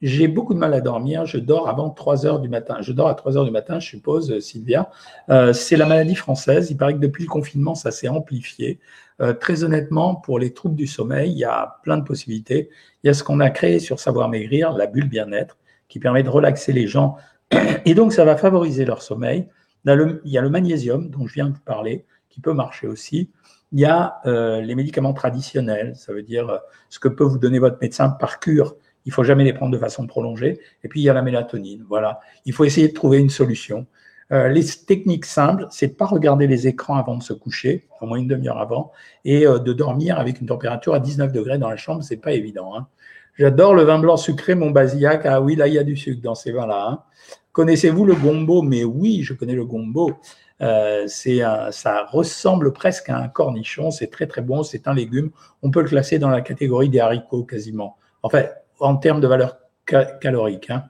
J'ai 0.00 0.28
beaucoup 0.28 0.54
de 0.54 0.58
mal 0.58 0.74
à 0.74 0.80
dormir. 0.80 1.26
Je 1.26 1.38
dors 1.38 1.68
avant 1.68 1.90
3 1.90 2.24
heures 2.24 2.38
du 2.38 2.48
matin. 2.48 2.76
Je 2.80 2.92
dors 2.92 3.08
à 3.08 3.14
3 3.14 3.36
heures 3.36 3.44
du 3.44 3.50
matin, 3.50 3.80
je 3.80 3.88
suppose, 3.88 4.38
Sylvia. 4.38 4.90
Euh, 5.28 5.52
c'est 5.52 5.76
la 5.76 5.86
maladie 5.86 6.14
française. 6.14 6.70
Il 6.70 6.76
paraît 6.76 6.94
que 6.94 7.00
depuis 7.00 7.24
le 7.24 7.28
confinement, 7.28 7.74
ça 7.74 7.90
s'est 7.90 8.08
amplifié. 8.08 8.78
Euh, 9.20 9.32
très 9.32 9.64
honnêtement, 9.64 10.14
pour 10.14 10.38
les 10.38 10.54
troubles 10.54 10.76
du 10.76 10.86
sommeil, 10.86 11.32
il 11.32 11.38
y 11.38 11.44
a 11.44 11.78
plein 11.82 11.98
de 11.98 12.04
possibilités. 12.04 12.70
Il 13.02 13.08
y 13.08 13.10
a 13.10 13.14
ce 13.14 13.24
qu'on 13.24 13.40
a 13.40 13.50
créé 13.50 13.80
sur 13.80 13.98
Savoir 13.98 14.28
Maigrir, 14.28 14.72
la 14.72 14.86
bulle 14.86 15.08
bien-être, 15.08 15.58
qui 15.88 15.98
permet 15.98 16.22
de 16.22 16.30
relaxer 16.30 16.72
les 16.72 16.86
gens. 16.86 17.16
Et 17.84 17.94
donc, 17.94 18.12
ça 18.12 18.24
va 18.24 18.36
favoriser 18.36 18.84
leur 18.84 19.02
sommeil. 19.02 19.48
Il 19.84 20.20
y 20.24 20.38
a 20.38 20.42
le 20.42 20.50
magnésium, 20.50 21.10
dont 21.10 21.26
je 21.26 21.34
viens 21.34 21.46
de 21.46 21.54
vous 21.54 21.64
parler, 21.64 22.04
qui 22.28 22.40
peut 22.40 22.52
marcher 22.52 22.86
aussi. 22.86 23.30
Il 23.72 23.80
y 23.80 23.84
a 23.84 24.20
euh, 24.26 24.60
les 24.62 24.74
médicaments 24.74 25.12
traditionnels, 25.12 25.94
ça 25.96 26.12
veut 26.12 26.22
dire 26.22 26.48
euh, 26.48 26.58
ce 26.88 26.98
que 26.98 27.08
peut 27.08 27.24
vous 27.24 27.38
donner 27.38 27.58
votre 27.58 27.78
médecin 27.80 28.08
par 28.08 28.40
cure. 28.40 28.76
Il 29.04 29.12
faut 29.12 29.24
jamais 29.24 29.44
les 29.44 29.52
prendre 29.52 29.72
de 29.72 29.78
façon 29.78 30.06
prolongée. 30.06 30.58
Et 30.84 30.88
puis 30.88 31.00
il 31.00 31.04
y 31.04 31.10
a 31.10 31.14
la 31.14 31.22
mélatonine. 31.22 31.84
Voilà. 31.88 32.20
Il 32.44 32.52
faut 32.52 32.64
essayer 32.64 32.88
de 32.88 32.94
trouver 32.94 33.18
une 33.18 33.30
solution. 33.30 33.86
Euh, 34.32 34.48
les 34.48 34.64
techniques 34.64 35.24
simples, 35.24 35.66
c'est 35.70 35.96
pas 35.96 36.06
regarder 36.06 36.46
les 36.46 36.66
écrans 36.66 36.96
avant 36.96 37.16
de 37.16 37.22
se 37.22 37.32
coucher, 37.32 37.86
au 38.00 38.06
moins 38.06 38.18
une 38.18 38.28
demi-heure 38.28 38.58
avant, 38.58 38.92
et 39.24 39.44
de 39.44 39.72
dormir 39.72 40.18
avec 40.18 40.40
une 40.40 40.46
température 40.46 40.94
à 40.94 41.00
19 41.00 41.32
degrés 41.32 41.58
dans 41.58 41.70
la 41.70 41.76
chambre. 41.76 42.02
C'est 42.02 42.18
pas 42.18 42.32
évident. 42.32 42.74
Hein. 42.76 42.86
J'adore 43.38 43.74
le 43.74 43.82
vin 43.82 43.98
blanc 43.98 44.16
sucré, 44.16 44.54
mon 44.54 44.70
basillac. 44.70 45.22
Ah 45.24 45.40
oui, 45.40 45.56
là 45.56 45.68
il 45.68 45.74
y 45.74 45.78
a 45.78 45.84
du 45.84 45.96
sucre 45.96 46.20
dans 46.20 46.34
ces 46.34 46.52
vins-là. 46.52 46.88
Hein. 46.90 47.02
Connaissez-vous 47.52 48.04
le 48.04 48.14
gombo? 48.14 48.62
Mais 48.62 48.84
oui, 48.84 49.22
je 49.22 49.32
connais 49.32 49.54
le 49.54 49.64
gombo. 49.64 50.12
Euh, 50.60 51.06
ça 51.06 52.04
ressemble 52.10 52.72
presque 52.72 53.08
à 53.08 53.18
un 53.18 53.28
cornichon. 53.28 53.90
C'est 53.90 54.08
très 54.08 54.26
très 54.26 54.42
bon. 54.42 54.62
C'est 54.62 54.88
un 54.88 54.94
légume. 54.94 55.30
On 55.62 55.70
peut 55.70 55.82
le 55.82 55.88
classer 55.88 56.18
dans 56.18 56.30
la 56.30 56.40
catégorie 56.40 56.88
des 56.88 57.00
haricots 57.00 57.44
quasiment. 57.44 57.96
En 58.22 58.28
fait, 58.28 58.54
en 58.80 58.96
termes 58.96 59.20
de 59.20 59.28
valeur 59.28 59.58
calorique. 60.20 60.70
Hein. 60.70 60.84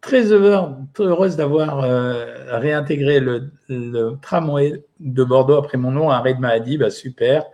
Très, 0.00 0.32
heureuse 0.32 1.36
d'avoir 1.36 1.80
euh, 1.80 2.58
réintégré 2.58 3.20
le, 3.20 3.50
tramway 4.20 4.84
de 5.00 5.24
Bordeaux 5.24 5.56
après 5.56 5.78
mon 5.78 5.90
nom, 5.90 6.10
arrêt 6.10 6.34
de 6.34 6.40
maladie. 6.40 6.78
Bah, 6.78 6.90
super. 6.90 7.44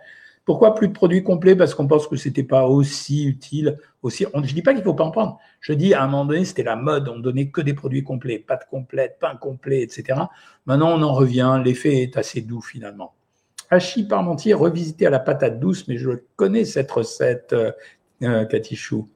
Pourquoi 0.45 0.73
plus 0.73 0.87
de 0.87 0.93
produits 0.93 1.23
complets? 1.23 1.55
Parce 1.55 1.75
qu'on 1.75 1.87
pense 1.87 2.07
que 2.07 2.15
c'était 2.15 2.43
pas 2.43 2.65
aussi 2.65 3.25
utile. 3.25 3.77
Je 4.03 4.53
dis 4.53 4.61
pas 4.61 4.73
qu'il 4.73 4.83
faut 4.83 4.93
pas 4.93 5.03
en 5.03 5.11
prendre. 5.11 5.39
Je 5.59 5.73
dis 5.73 5.93
à 5.93 6.03
un 6.03 6.07
moment 6.07 6.25
donné, 6.25 6.45
c'était 6.45 6.63
la 6.63 6.75
mode. 6.75 7.07
On 7.07 7.19
donnait 7.19 7.49
que 7.49 7.61
des 7.61 7.73
produits 7.73 8.03
complets, 8.03 8.39
pas 8.39 8.55
de 8.55 8.63
complète, 8.69 9.17
pain 9.19 9.35
complet, 9.35 9.81
etc. 9.81 10.19
Maintenant, 10.65 10.97
on 10.97 11.01
en 11.03 11.13
revient. 11.13 11.61
L'effet 11.63 12.01
est 12.01 12.17
assez 12.17 12.41
doux 12.41 12.61
finalement. 12.61 13.13
Hachis 13.69 14.03
parmentier 14.03 14.53
revisité 14.53 15.05
à 15.05 15.09
la 15.09 15.19
patate 15.19 15.59
douce, 15.59 15.87
mais 15.87 15.97
je 15.97 16.09
connais 16.35 16.65
cette 16.65 16.91
recette, 16.91 17.53
euh, 17.53 17.71
euh 18.23 18.45
Cathy 18.45 18.75
Chou. 18.75 19.07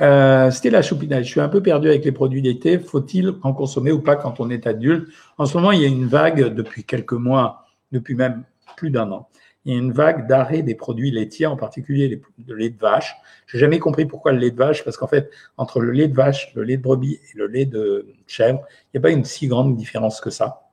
Euh, 0.00 0.50
c'était 0.50 0.70
la 0.70 0.82
choupinade. 0.82 1.24
Je 1.24 1.28
suis 1.28 1.40
un 1.40 1.48
peu 1.48 1.62
perdu 1.62 1.88
avec 1.88 2.04
les 2.04 2.12
produits 2.12 2.42
d'été. 2.42 2.78
Faut-il 2.78 3.34
en 3.42 3.52
consommer 3.52 3.92
ou 3.92 4.00
pas 4.00 4.16
quand 4.16 4.40
on 4.40 4.50
est 4.50 4.66
adulte? 4.66 5.08
En 5.38 5.46
ce 5.46 5.56
moment, 5.56 5.72
il 5.72 5.82
y 5.82 5.84
a 5.84 5.88
une 5.88 6.06
vague 6.06 6.54
depuis 6.54 6.84
quelques 6.84 7.12
mois, 7.12 7.66
depuis 7.92 8.14
même 8.14 8.44
plus 8.76 8.90
d'un 8.90 9.10
an, 9.12 9.28
il 9.64 9.72
y 9.72 9.76
a 9.76 9.78
une 9.78 9.92
vague 9.92 10.26
d'arrêt 10.26 10.62
des 10.62 10.74
produits 10.74 11.10
laitiers, 11.10 11.46
en 11.46 11.56
particulier 11.56 12.20
le 12.46 12.54
lait 12.54 12.70
de 12.70 12.78
vache. 12.78 13.16
Je 13.46 13.56
n'ai 13.56 13.60
jamais 13.60 13.78
compris 13.78 14.04
pourquoi 14.04 14.32
le 14.32 14.38
lait 14.38 14.50
de 14.50 14.56
vache, 14.56 14.84
parce 14.84 14.96
qu'en 14.96 15.06
fait, 15.06 15.30
entre 15.56 15.80
le 15.80 15.92
lait 15.92 16.08
de 16.08 16.14
vache, 16.14 16.52
le 16.54 16.64
lait 16.64 16.76
de 16.76 16.82
brebis 16.82 17.14
et 17.14 17.38
le 17.38 17.46
lait 17.46 17.64
de 17.64 18.06
chèvre, 18.26 18.60
il 18.92 18.98
n'y 18.98 18.98
a 18.98 19.02
pas 19.02 19.10
une 19.10 19.24
si 19.24 19.46
grande 19.46 19.76
différence 19.76 20.20
que 20.20 20.30
ça. 20.30 20.64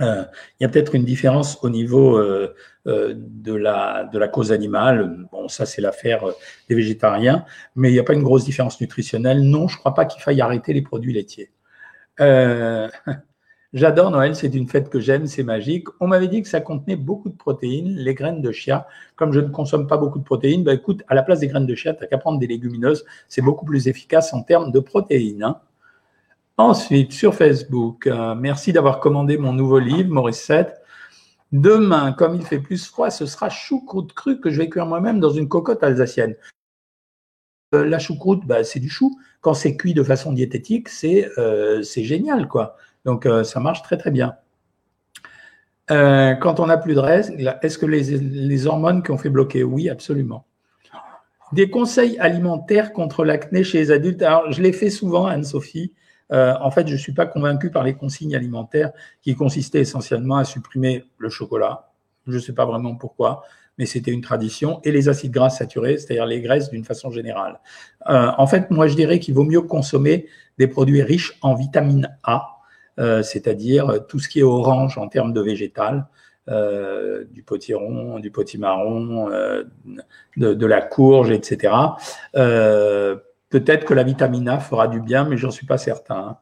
Euh, 0.00 0.24
il 0.58 0.62
y 0.62 0.66
a 0.66 0.68
peut-être 0.68 0.94
une 0.94 1.04
différence 1.04 1.58
au 1.62 1.68
niveau 1.68 2.16
euh, 2.16 2.54
euh, 2.86 3.14
de, 3.16 3.54
la, 3.54 4.04
de 4.04 4.18
la 4.18 4.28
cause 4.28 4.50
animale. 4.50 5.26
Bon, 5.30 5.48
ça, 5.48 5.66
c'est 5.66 5.82
l'affaire 5.82 6.24
des 6.68 6.74
végétariens, 6.74 7.44
mais 7.76 7.90
il 7.90 7.92
n'y 7.92 7.98
a 7.98 8.04
pas 8.04 8.14
une 8.14 8.22
grosse 8.22 8.44
différence 8.44 8.80
nutritionnelle. 8.80 9.42
Non, 9.42 9.68
je 9.68 9.76
ne 9.76 9.80
crois 9.80 9.94
pas 9.94 10.06
qu'il 10.06 10.22
faille 10.22 10.40
arrêter 10.40 10.72
les 10.72 10.82
produits 10.82 11.12
laitiers. 11.12 11.50
J'adore 13.72 14.10
Noël, 14.10 14.36
c'est 14.36 14.54
une 14.54 14.68
fête 14.68 14.90
que 14.90 15.00
j'aime, 15.00 15.26
c'est 15.26 15.42
magique. 15.42 15.88
On 15.98 16.06
m'avait 16.06 16.28
dit 16.28 16.42
que 16.42 16.48
ça 16.48 16.60
contenait 16.60 16.96
beaucoup 16.96 17.30
de 17.30 17.36
protéines, 17.36 17.96
les 17.96 18.12
graines 18.12 18.42
de 18.42 18.52
chia. 18.52 18.86
Comme 19.16 19.32
je 19.32 19.40
ne 19.40 19.48
consomme 19.48 19.86
pas 19.86 19.96
beaucoup 19.96 20.18
de 20.18 20.24
protéines, 20.24 20.62
bah 20.62 20.74
écoute, 20.74 21.02
à 21.08 21.14
la 21.14 21.22
place 21.22 21.40
des 21.40 21.48
graines 21.48 21.64
de 21.64 21.74
chia, 21.74 21.94
tu 21.94 22.02
n'as 22.02 22.06
qu'à 22.06 22.18
prendre 22.18 22.38
des 22.38 22.46
légumineuses. 22.46 23.06
C'est 23.28 23.40
beaucoup 23.40 23.64
plus 23.64 23.88
efficace 23.88 24.34
en 24.34 24.42
termes 24.42 24.72
de 24.72 24.80
protéines. 24.80 25.42
Hein. 25.42 25.60
Ensuite, 26.58 27.12
sur 27.12 27.34
Facebook, 27.34 28.06
euh, 28.06 28.34
merci 28.34 28.74
d'avoir 28.74 29.00
commandé 29.00 29.38
mon 29.38 29.54
nouveau 29.54 29.78
livre, 29.78 30.12
Maurice 30.12 30.42
7. 30.42 30.82
Demain, 31.52 32.12
comme 32.12 32.34
il 32.34 32.42
fait 32.42 32.58
plus 32.58 32.86
froid, 32.86 33.08
ce 33.08 33.24
sera 33.24 33.48
choucroute 33.48 34.12
crue 34.12 34.38
que 34.38 34.50
je 34.50 34.58
vais 34.58 34.68
cuire 34.68 34.86
moi-même 34.86 35.18
dans 35.18 35.30
une 35.30 35.48
cocotte 35.48 35.82
alsacienne. 35.82 36.34
Euh, 37.74 37.86
la 37.86 37.98
choucroute, 37.98 38.46
bah, 38.46 38.64
c'est 38.64 38.80
du 38.80 38.90
chou. 38.90 39.18
Quand 39.40 39.54
c'est 39.54 39.78
cuit 39.78 39.94
de 39.94 40.02
façon 40.02 40.32
diététique, 40.32 40.90
c'est 40.90 41.30
euh, 41.38 41.82
génial, 41.82 42.48
quoi. 42.48 42.76
Donc, 43.04 43.26
euh, 43.26 43.44
ça 43.44 43.60
marche 43.60 43.82
très, 43.82 43.96
très 43.96 44.10
bien. 44.10 44.36
Euh, 45.90 46.34
quand 46.34 46.60
on 46.60 46.66
n'a 46.66 46.78
plus 46.78 46.94
de 46.94 47.00
règles, 47.00 47.58
est-ce 47.62 47.78
que 47.78 47.86
les, 47.86 48.66
hormones 48.66 49.02
qui 49.02 49.10
ont 49.10 49.18
fait 49.18 49.30
bloquer? 49.30 49.64
Oui, 49.64 49.88
absolument. 49.88 50.46
Des 51.52 51.68
conseils 51.68 52.18
alimentaires 52.18 52.92
contre 52.92 53.24
l'acné 53.24 53.64
chez 53.64 53.78
les 53.78 53.90
adultes? 53.90 54.22
Alors, 54.22 54.50
je 54.52 54.62
l'ai 54.62 54.72
fait 54.72 54.90
souvent, 54.90 55.26
Anne-Sophie. 55.26 55.92
Euh, 56.30 56.54
en 56.60 56.70
fait, 56.70 56.86
je 56.86 56.94
ne 56.94 56.98
suis 56.98 57.12
pas 57.12 57.26
convaincu 57.26 57.70
par 57.70 57.82
les 57.82 57.94
consignes 57.94 58.34
alimentaires 58.34 58.92
qui 59.20 59.34
consistaient 59.34 59.80
essentiellement 59.80 60.36
à 60.36 60.44
supprimer 60.44 61.04
le 61.18 61.28
chocolat. 61.28 61.90
Je 62.26 62.34
ne 62.34 62.38
sais 62.38 62.54
pas 62.54 62.64
vraiment 62.64 62.94
pourquoi, 62.94 63.42
mais 63.76 63.84
c'était 63.84 64.12
une 64.12 64.22
tradition. 64.22 64.80
Et 64.84 64.92
les 64.92 65.10
acides 65.10 65.32
gras 65.32 65.50
saturés, 65.50 65.98
c'est-à-dire 65.98 66.24
les 66.24 66.40
graisses 66.40 66.70
d'une 66.70 66.84
façon 66.84 67.10
générale. 67.10 67.60
en 68.06 68.46
fait, 68.46 68.70
moi, 68.70 68.86
je 68.86 68.94
dirais 68.94 69.18
qu'il 69.18 69.34
vaut 69.34 69.44
mieux 69.44 69.60
consommer 69.60 70.26
des 70.56 70.68
produits 70.68 71.02
riches 71.02 71.36
en 71.42 71.54
vitamine 71.54 72.16
A, 72.22 72.51
c'est-à-dire 72.98 74.06
tout 74.08 74.18
ce 74.18 74.28
qui 74.28 74.40
est 74.40 74.44
orange 74.44 74.98
en 74.98 75.08
termes 75.08 75.32
de 75.32 75.40
végétal, 75.40 76.06
euh, 76.48 77.24
du 77.30 77.44
potiron, 77.44 78.18
du 78.18 78.32
potimarron, 78.32 79.30
euh, 79.30 79.62
de, 80.36 80.66
la 80.66 80.82
courge, 80.82 81.30
etc. 81.30 81.72
Peut-être 82.32 83.84
que 83.84 83.94
la 83.94 84.02
vitamine 84.02 84.48
A 84.48 84.58
fera 84.58 84.88
du 84.88 85.00
bien, 85.00 85.24
mais 85.24 85.36
j'en 85.36 85.52
suis 85.52 85.66
pas 85.66 85.78
certain. 85.78 86.36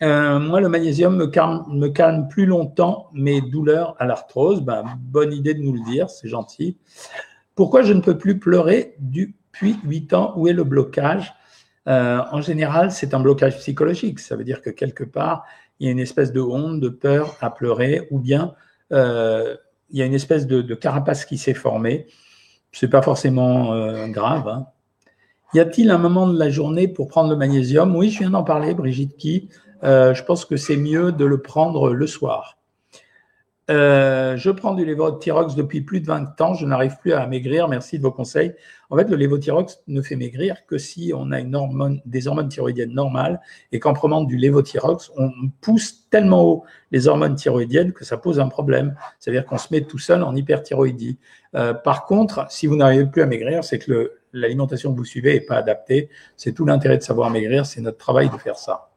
Hein. 0.00 0.38
moi, 0.38 0.60
le 0.60 0.68
magnésium 0.68 1.16
me 1.16 1.88
calme, 1.88 2.28
plus 2.28 2.46
longtemps 2.46 3.08
mes 3.12 3.40
douleurs 3.40 3.96
à 3.98 4.06
l'arthrose. 4.06 4.62
Ben, 4.62 4.84
bonne 5.00 5.32
idée 5.32 5.54
de 5.54 5.62
nous 5.62 5.72
le 5.72 5.82
dire, 5.90 6.08
c'est 6.08 6.28
gentil. 6.28 6.76
Pourquoi 7.56 7.82
je 7.82 7.94
ne 7.94 8.02
peux 8.02 8.16
plus 8.16 8.38
pleurer 8.38 8.94
depuis 9.00 9.80
8 9.82 10.14
ans? 10.14 10.32
Où 10.36 10.46
est 10.46 10.52
le 10.52 10.62
blocage? 10.62 11.34
Euh, 11.88 12.20
en 12.30 12.40
général, 12.40 12.92
c'est 12.92 13.14
un 13.14 13.20
blocage 13.20 13.58
psychologique. 13.58 14.20
Ça 14.20 14.36
veut 14.36 14.44
dire 14.44 14.62
que 14.62 14.70
quelque 14.70 15.04
part, 15.04 15.44
il 15.80 15.86
y 15.86 15.88
a 15.88 15.92
une 15.92 15.98
espèce 15.98 16.32
de 16.32 16.40
honte, 16.40 16.80
de 16.80 16.88
peur 16.88 17.36
à 17.40 17.50
pleurer, 17.50 18.06
ou 18.10 18.18
bien 18.18 18.54
euh, 18.92 19.56
il 19.90 19.98
y 19.98 20.02
a 20.02 20.06
une 20.06 20.14
espèce 20.14 20.46
de, 20.46 20.74
carapace 20.74 21.24
qui 21.24 21.38
s'est 21.38 21.54
formée. 21.54 22.06
C'est 22.72 22.88
pas 22.88 23.02
forcément 23.02 23.74
euh, 23.74 24.06
grave. 24.08 24.48
Hein. 24.48 24.66
Y 25.54 25.60
a-t-il 25.60 25.90
un 25.90 25.98
moment 25.98 26.26
de 26.26 26.38
la 26.38 26.50
journée 26.50 26.88
pour 26.88 27.08
prendre 27.08 27.30
le 27.30 27.36
magnésium? 27.36 27.94
Oui, 27.94 28.10
je 28.10 28.20
viens 28.20 28.30
d'en 28.30 28.44
parler, 28.44 28.74
Brigitte 28.74 29.16
Qui. 29.16 29.50
je 29.82 30.22
pense 30.22 30.46
que 30.46 30.56
c'est 30.56 30.78
mieux 30.78 31.12
de 31.12 31.26
le 31.26 31.42
prendre 31.42 31.92
le 31.92 32.06
soir. 32.06 32.61
Euh, 33.72 34.36
je 34.36 34.50
prends 34.50 34.74
du 34.74 34.84
lévothyrox 34.84 35.54
depuis 35.54 35.80
plus 35.80 36.00
de 36.00 36.06
20 36.06 36.38
ans. 36.42 36.54
Je 36.54 36.66
n'arrive 36.66 36.96
plus 37.00 37.14
à 37.14 37.26
maigrir. 37.26 37.68
Merci 37.68 37.96
de 37.96 38.02
vos 38.02 38.10
conseils. 38.10 38.54
En 38.90 38.96
fait, 38.96 39.08
le 39.08 39.16
lévothyrox 39.16 39.80
ne 39.88 40.02
fait 40.02 40.16
maigrir 40.16 40.66
que 40.66 40.76
si 40.76 41.12
on 41.16 41.32
a 41.32 41.40
une 41.40 41.54
hormone, 41.54 42.02
des 42.04 42.28
hormones 42.28 42.48
thyroïdiennes 42.48 42.92
normales 42.92 43.40
et 43.70 43.80
qu'en 43.80 43.94
prenant 43.94 44.24
du 44.24 44.36
lévothyrox, 44.36 45.10
on 45.16 45.30
pousse 45.62 46.08
tellement 46.10 46.44
haut 46.44 46.64
les 46.90 47.08
hormones 47.08 47.34
thyroïdiennes 47.34 47.92
que 47.92 48.04
ça 48.04 48.18
pose 48.18 48.38
un 48.40 48.48
problème. 48.48 48.94
C'est-à-dire 49.18 49.46
qu'on 49.46 49.58
se 49.58 49.68
met 49.70 49.80
tout 49.80 49.98
seul 49.98 50.22
en 50.22 50.36
hyperthyroïdie. 50.36 51.18
Euh, 51.54 51.72
par 51.72 52.04
contre, 52.04 52.44
si 52.50 52.66
vous 52.66 52.76
n'arrivez 52.76 53.06
plus 53.06 53.22
à 53.22 53.26
maigrir, 53.26 53.64
c'est 53.64 53.78
que 53.78 54.12
l'alimentation 54.34 54.92
que 54.92 54.98
vous 54.98 55.04
suivez 55.06 55.34
n'est 55.34 55.40
pas 55.40 55.56
adaptée. 55.56 56.10
C'est 56.36 56.52
tout 56.52 56.66
l'intérêt 56.66 56.98
de 56.98 57.02
savoir 57.02 57.30
maigrir. 57.30 57.64
C'est 57.64 57.80
notre 57.80 57.98
travail 57.98 58.28
de 58.28 58.36
faire 58.36 58.58
ça. 58.58 58.91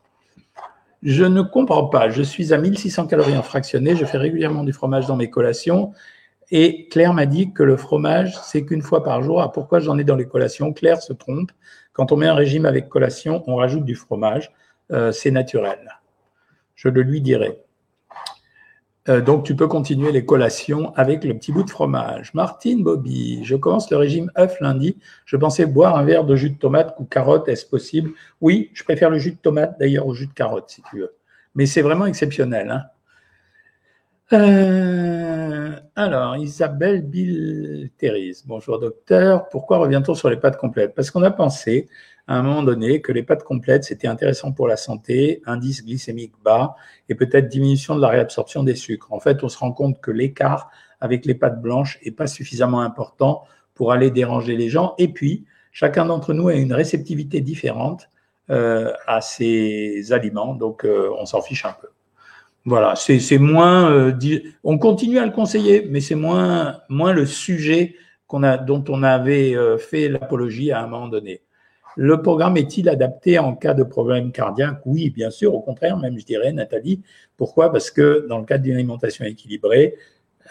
Je 1.05 1.23
ne 1.23 1.43
comprends 1.43 1.85
pas. 1.85 2.09
Je 2.09 2.23
suis 2.23 2.51
à 2.51 2.57
1600 2.57 3.05
calories 3.05 3.37
en. 3.37 3.43
Je 3.43 4.05
fais 4.05 4.17
régulièrement 4.17 4.63
du 4.63 4.73
fromage 4.73 5.05
dans 5.05 5.15
mes 5.15 5.29
collations. 5.29 5.93
Et 6.49 6.87
Claire 6.89 7.13
m'a 7.13 7.27
dit 7.27 7.53
que 7.53 7.61
le 7.61 7.77
fromage, 7.77 8.35
c'est 8.41 8.65
qu'une 8.65 8.81
fois 8.81 9.03
par 9.03 9.21
jour. 9.21 9.39
Ah, 9.39 9.51
pourquoi 9.51 9.79
j'en 9.79 9.99
ai 9.99 10.03
dans 10.03 10.15
les 10.15 10.27
collations? 10.27 10.73
Claire 10.73 10.99
se 11.03 11.13
trompe. 11.13 11.51
Quand 11.93 12.11
on 12.11 12.17
met 12.17 12.25
un 12.25 12.33
régime 12.33 12.65
avec 12.65 12.89
collation, 12.89 13.43
on 13.45 13.57
rajoute 13.57 13.85
du 13.85 13.93
fromage. 13.93 14.51
Euh, 14.91 15.11
c'est 15.11 15.29
naturel. 15.29 15.77
Je 16.73 16.89
le 16.89 17.03
lui 17.03 17.21
dirai. 17.21 17.64
Euh, 19.07 19.21
donc, 19.21 19.45
tu 19.45 19.55
peux 19.55 19.67
continuer 19.67 20.11
les 20.11 20.25
collations 20.25 20.93
avec 20.95 21.23
le 21.23 21.35
petit 21.35 21.51
bout 21.51 21.63
de 21.63 21.69
fromage. 21.69 22.33
Martine 22.33 22.83
Bobby, 22.83 23.43
je 23.43 23.55
commence 23.55 23.91
le 23.91 23.97
régime 23.97 24.31
œuf 24.37 24.59
lundi. 24.61 24.97
Je 25.25 25.37
pensais 25.37 25.67
boire 25.67 25.95
un 25.95 26.03
verre 26.03 26.23
de 26.23 26.35
jus 26.35 26.49
de 26.49 26.57
tomate 26.57 26.95
ou 26.99 27.05
carotte. 27.05 27.47
Est-ce 27.47 27.65
possible? 27.67 28.11
Oui, 28.41 28.71
je 28.73 28.83
préfère 28.83 29.11
le 29.11 29.19
jus 29.19 29.31
de 29.31 29.37
tomate 29.37 29.79
d'ailleurs 29.79 30.07
au 30.07 30.15
jus 30.15 30.27
de 30.27 30.33
carotte, 30.33 30.69
si 30.69 30.81
tu 30.89 30.99
veux. 30.99 31.13
Mais 31.53 31.67
c'est 31.67 31.83
vraiment 31.83 32.07
exceptionnel. 32.07 32.71
Hein. 32.71 32.83
Euh, 34.33 35.79
alors, 35.95 36.35
Isabelle 36.38 37.03
Bill 37.03 37.91
Bonjour 38.47 38.79
docteur. 38.79 39.47
Pourquoi 39.49 39.77
revient-on 39.77 40.15
sur 40.15 40.29
les 40.31 40.38
pâtes 40.38 40.57
complètes? 40.57 40.95
Parce 40.95 41.11
qu'on 41.11 41.21
a 41.21 41.29
pensé 41.29 41.88
à 42.27 42.38
un 42.39 42.41
moment 42.41 42.63
donné 42.63 43.01
que 43.01 43.11
les 43.11 43.21
pâtes 43.21 43.43
complètes, 43.43 43.83
c'était 43.83 44.07
intéressant 44.07 44.51
pour 44.51 44.67
la 44.67 44.77
santé, 44.77 45.43
indice 45.45 45.85
glycémique 45.85 46.33
bas 46.43 46.75
et 47.07 47.13
peut-être 47.13 47.47
diminution 47.49 47.95
de 47.95 48.01
la 48.01 48.07
réabsorption 48.07 48.63
des 48.63 48.73
sucres. 48.73 49.13
En 49.13 49.19
fait, 49.19 49.43
on 49.43 49.49
se 49.49 49.59
rend 49.59 49.71
compte 49.71 50.01
que 50.01 50.09
l'écart 50.09 50.71
avec 50.99 51.25
les 51.25 51.35
pâtes 51.35 51.61
blanches 51.61 51.99
est 52.01 52.11
pas 52.11 52.25
suffisamment 52.25 52.81
important 52.81 53.43
pour 53.75 53.91
aller 53.91 54.09
déranger 54.09 54.57
les 54.57 54.69
gens. 54.69 54.95
Et 54.97 55.07
puis, 55.09 55.45
chacun 55.71 56.05
d'entre 56.05 56.33
nous 56.33 56.47
a 56.47 56.55
une 56.55 56.73
réceptivité 56.73 57.41
différente 57.41 58.09
euh, 58.49 58.91
à 59.05 59.21
ces 59.21 60.11
aliments, 60.13 60.55
donc 60.55 60.83
euh, 60.83 61.11
on 61.19 61.25
s'en 61.25 61.41
fiche 61.41 61.65
un 61.65 61.75
peu. 61.79 61.89
Voilà, 62.65 62.95
c'est 62.95 63.38
moins. 63.38 63.91
Euh, 63.91 64.12
on 64.63 64.80
continue 64.80 65.19
à 65.19 65.25
le 65.25 65.32
conseiller, 65.32 65.88
mais 65.88 66.01
c'est 66.01 66.15
moins, 66.15 66.82
le 66.89 67.25
sujet 67.25 67.95
dont 68.67 68.84
on 68.89 69.04
avait 69.04 69.56
euh, 69.56 69.78
fait 69.78 70.10
l'apologie 70.10 70.71
à 70.71 70.84
un 70.84 70.88
moment 70.88 71.08
donné. 71.08 71.41
Le 71.95 72.21
programme 72.21 72.58
est-il 72.58 72.89
adapté 72.89 73.39
en 73.39 73.56
cas 73.56 73.73
de 73.73 73.84
problème 73.84 74.32
cardiaque? 74.32 74.82
Oui, 74.86 75.12
bien 75.12 75.30
sûr. 75.30 75.54
Au 75.54 75.62
contraire, 75.62 75.95
même 75.97 76.17
je 76.19 76.25
dirais, 76.25 76.51
Nathalie. 76.51 77.01
Pourquoi? 77.38 77.71
Parce 77.71 77.91
que 77.91 78.25
dans 78.28 78.39
le 78.39 78.45
cadre 78.45 78.63
d'une 78.63 78.75
alimentation 78.75 79.23
équilibrée, 79.25 79.95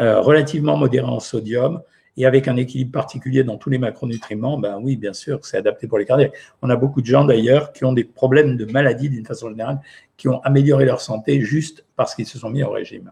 euh, 0.00 0.20
relativement 0.20 0.77
modérée 0.77 1.07
en 1.07 1.20
sodium, 1.20 1.83
et 2.16 2.27
avec 2.27 2.48
un 2.48 2.57
équilibre 2.57 2.92
particulier 2.92 3.42
dans 3.42 3.57
tous 3.57 3.70
les 3.70 3.79
macronutriments, 3.79 4.59
ben 4.59 4.79
oui, 4.81 4.96
bien 4.96 5.12
sûr, 5.12 5.40
c'est 5.42 5.57
adapté 5.57 5.87
pour 5.87 5.98
les 5.98 6.05
cardiaques. 6.05 6.35
On 6.62 6.70
a 6.70 6.77
beaucoup 6.77 7.00
de 7.00 7.07
gens 7.07 7.24
d'ailleurs 7.24 7.72
qui 7.72 7.85
ont 7.85 7.92
des 7.92 8.05
problèmes 8.05 8.57
de 8.57 8.64
maladie 8.66 9.11
d'une 9.11 9.27
façon 9.27 9.48
générale, 9.48 9.81
qui 10.16 10.29
ont 10.29 10.40
amélioré 10.42 10.85
leur 10.85 11.00
santé 11.00 11.40
juste 11.40 11.85
parce 11.96 12.14
qu'ils 12.14 12.27
se 12.27 12.38
sont 12.38 12.50
mis 12.50 12.62
au 12.62 12.70
régime. 12.70 13.11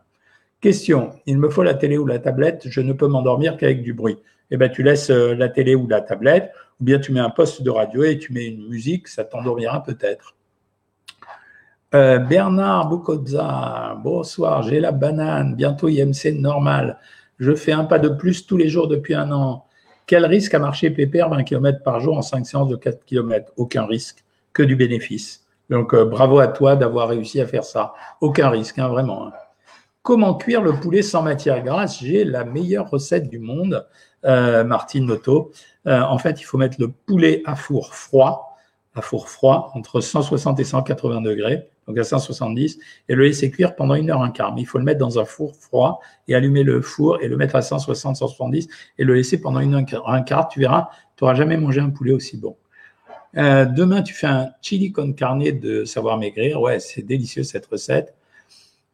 Question, 0.60 1.10
il 1.26 1.38
me 1.38 1.48
faut 1.48 1.64
la 1.64 1.74
télé 1.74 1.98
ou 1.98 2.06
la 2.06 2.20
tablette, 2.20 2.68
je 2.68 2.80
ne 2.80 2.92
peux 2.92 3.08
m'endormir 3.08 3.56
qu'avec 3.56 3.82
du 3.82 3.92
bruit. 3.92 4.18
Eh 4.52 4.56
bien, 4.56 4.68
tu 4.68 4.84
laisses 4.84 5.10
euh, 5.10 5.34
la 5.34 5.48
télé 5.48 5.74
ou 5.74 5.88
la 5.88 6.00
tablette, 6.00 6.52
ou 6.80 6.84
bien 6.84 7.00
tu 7.00 7.10
mets 7.10 7.20
un 7.20 7.30
poste 7.30 7.62
de 7.62 7.70
radio 7.70 8.04
et 8.04 8.18
tu 8.18 8.32
mets 8.32 8.46
une 8.46 8.68
musique, 8.68 9.08
ça 9.08 9.24
t'endormira 9.24 9.82
peut-être. 9.82 10.36
Euh, 11.94 12.18
Bernard 12.18 12.88
Boukozza, 12.88 13.98
bonsoir, 14.02 14.62
j'ai 14.62 14.78
la 14.78 14.92
banane, 14.92 15.56
bientôt 15.56 15.88
IMC 15.88 16.32
normal. 16.38 16.98
Je 17.38 17.54
fais 17.54 17.72
un 17.72 17.84
pas 17.84 17.98
de 17.98 18.08
plus 18.08 18.46
tous 18.46 18.56
les 18.56 18.68
jours 18.68 18.88
depuis 18.88 19.14
un 19.14 19.32
an. 19.32 19.66
Quel 20.06 20.26
risque 20.26 20.54
à 20.54 20.58
marcher 20.58 20.90
pépère 20.90 21.28
20 21.28 21.44
km 21.44 21.82
par 21.82 22.00
jour 22.00 22.16
en 22.16 22.22
5 22.22 22.44
séances 22.46 22.68
de 22.68 22.76
4 22.76 23.04
km 23.04 23.52
Aucun 23.56 23.86
risque, 23.86 24.24
que 24.52 24.62
du 24.62 24.76
bénéfice. 24.76 25.46
Donc 25.70 25.94
euh, 25.94 26.04
bravo 26.04 26.38
à 26.38 26.48
toi 26.48 26.76
d'avoir 26.76 27.08
réussi 27.08 27.40
à 27.40 27.46
faire 27.46 27.64
ça. 27.64 27.94
Aucun 28.20 28.50
risque, 28.50 28.78
hein, 28.78 28.88
vraiment. 28.88 29.28
Hein. 29.28 29.32
Comment 30.02 30.34
cuire 30.34 30.62
le 30.62 30.72
poulet 30.72 31.02
sans 31.02 31.22
matière 31.22 31.62
grasse? 31.62 32.00
J'ai 32.00 32.24
la 32.24 32.44
meilleure 32.44 32.90
recette 32.90 33.28
du 33.28 33.38
monde, 33.38 33.86
euh, 34.24 34.64
Martine 34.64 35.06
Noto. 35.06 35.52
Euh, 35.86 36.00
en 36.00 36.18
fait, 36.18 36.40
il 36.40 36.44
faut 36.44 36.58
mettre 36.58 36.76
le 36.80 36.88
poulet 36.88 37.42
à 37.46 37.54
four 37.54 37.94
froid, 37.94 38.58
à 38.94 39.00
four 39.00 39.28
froid, 39.28 39.70
entre 39.74 40.00
160 40.00 40.58
et 40.60 40.64
180 40.64 41.22
degrés 41.22 41.68
donc 41.86 41.98
à 41.98 42.04
170, 42.04 42.78
et 43.08 43.14
le 43.14 43.24
laisser 43.24 43.50
cuire 43.50 43.74
pendant 43.74 43.94
une 43.94 44.10
heure 44.10 44.22
un 44.22 44.30
quart. 44.30 44.54
Mais 44.54 44.62
il 44.62 44.66
faut 44.66 44.78
le 44.78 44.84
mettre 44.84 45.00
dans 45.00 45.18
un 45.18 45.24
four 45.24 45.54
froid 45.56 46.00
et 46.28 46.34
allumer 46.34 46.62
le 46.62 46.80
four 46.80 47.20
et 47.22 47.28
le 47.28 47.36
mettre 47.36 47.56
à 47.56 47.62
160, 47.62 48.16
170 48.16 48.68
et 48.98 49.04
le 49.04 49.14
laisser 49.14 49.40
pendant 49.40 49.60
une 49.60 49.74
heure 49.74 50.08
un 50.08 50.22
quart. 50.22 50.48
Tu 50.48 50.60
verras, 50.60 50.88
tu 51.16 51.24
n'auras 51.24 51.34
jamais 51.34 51.56
mangé 51.56 51.80
un 51.80 51.90
poulet 51.90 52.12
aussi 52.12 52.36
bon. 52.36 52.56
Euh, 53.36 53.64
demain, 53.64 54.02
tu 54.02 54.14
fais 54.14 54.26
un 54.26 54.50
chili 54.60 54.92
con 54.92 55.12
carne 55.12 55.42
de 55.42 55.84
savoir 55.84 56.18
maigrir. 56.18 56.60
Ouais, 56.60 56.80
c'est 56.80 57.02
délicieux 57.02 57.42
cette 57.42 57.66
recette. 57.66 58.14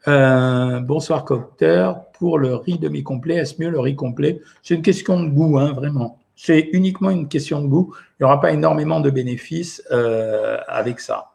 Euh, 0.07 0.81
bonsoir 0.81 1.25
cocteur. 1.25 2.05
Pour 2.13 2.39
le 2.39 2.55
riz 2.55 2.79
demi-complet, 2.79 3.37
est-ce 3.37 3.61
mieux 3.61 3.71
le 3.71 3.81
riz 3.81 3.97
complet? 3.97 4.41
C'est 4.63 4.75
une 4.75 4.83
question 4.83 5.23
de 5.23 5.29
goût, 5.29 5.59
hein, 5.59 5.73
vraiment. 5.73 6.19
C'est 6.37 6.69
uniquement 6.73 7.11
une 7.11 7.29
question 7.29 7.61
de 7.61 7.67
goût. 7.67 7.95
Il 7.95 8.23
n'y 8.23 8.25
aura 8.25 8.41
pas 8.41 8.53
énormément 8.53 9.01
de 9.01 9.11
bénéfices 9.11 9.83
euh, 9.91 10.59
avec 10.69 11.01
ça. 11.01 11.33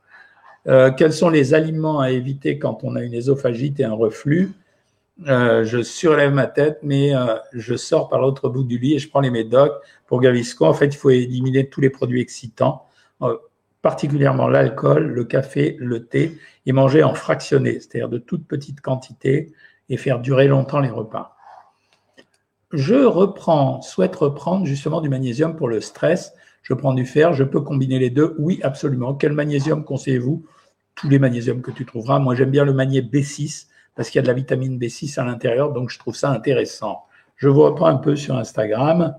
Euh, 0.67 0.91
quels 0.91 1.13
sont 1.13 1.29
les 1.29 1.53
aliments 1.53 1.99
à 1.99 2.11
éviter 2.11 2.57
quand 2.57 2.83
on 2.83 2.95
a 2.95 3.03
une 3.03 3.13
ésophagite 3.13 3.79
et 3.79 3.83
un 3.83 3.93
reflux? 3.93 4.53
Euh, 5.27 5.63
Je 5.65 5.83
surlève 5.83 6.33
ma 6.33 6.47
tête, 6.47 6.79
mais 6.83 7.15
euh, 7.15 7.35
je 7.51 7.75
sors 7.75 8.09
par 8.09 8.21
l'autre 8.21 8.49
bout 8.49 8.63
du 8.63 8.77
lit 8.77 8.95
et 8.95 8.99
je 8.99 9.09
prends 9.09 9.19
les 9.19 9.29
médocs 9.29 9.73
pour 10.07 10.21
Gaviscon. 10.21 10.67
En 10.67 10.73
fait, 10.73 10.87
il 10.87 10.97
faut 10.97 11.09
éliminer 11.09 11.69
tous 11.69 11.81
les 11.81 11.89
produits 11.89 12.21
excitants, 12.21 12.85
particulièrement 13.81 14.47
l'alcool, 14.47 15.07
le 15.07 15.25
café, 15.25 15.75
le 15.79 16.05
thé, 16.05 16.37
et 16.65 16.71
manger 16.71 17.03
en 17.03 17.13
fractionné, 17.13 17.73
c'est-à-dire 17.73 18.09
de 18.09 18.17
toutes 18.17 18.47
petites 18.47 18.79
quantités, 18.79 19.53
et 19.89 19.97
faire 19.97 20.19
durer 20.19 20.47
longtemps 20.47 20.79
les 20.79 20.89
repas. 20.89 21.35
Je 22.71 22.95
reprends, 22.95 23.81
souhaite 23.81 24.15
reprendre 24.15 24.65
justement 24.65 25.01
du 25.01 25.09
magnésium 25.09 25.55
pour 25.55 25.67
le 25.67 25.81
stress 25.81 26.33
je 26.63 26.73
prends 26.73 26.93
du 26.93 27.05
fer, 27.05 27.33
je 27.33 27.43
peux 27.43 27.61
combiner 27.61 27.99
les 27.99 28.09
deux 28.09 28.35
Oui, 28.39 28.59
absolument. 28.63 29.13
Quel 29.13 29.33
magnésium 29.33 29.83
conseillez-vous? 29.83 30.45
Tous 30.95 31.09
les 31.09 31.19
magnésiums 31.19 31.61
que 31.61 31.71
tu 31.71 31.85
trouveras. 31.85 32.19
Moi, 32.19 32.35
j'aime 32.35 32.51
bien 32.51 32.65
le 32.65 32.73
magné 32.73 33.01
B6 33.01 33.67
parce 33.95 34.09
qu'il 34.09 34.17
y 34.17 34.19
a 34.19 34.21
de 34.23 34.27
la 34.27 34.33
vitamine 34.33 34.79
B6 34.79 35.19
à 35.19 35.25
l'intérieur, 35.25 35.71
donc 35.71 35.89
je 35.89 35.99
trouve 35.99 36.15
ça 36.15 36.31
intéressant. 36.31 37.03
Je 37.35 37.47
vous 37.47 37.61
reprends 37.61 37.87
un 37.87 37.97
peu 37.97 38.15
sur 38.15 38.35
Instagram. 38.35 39.15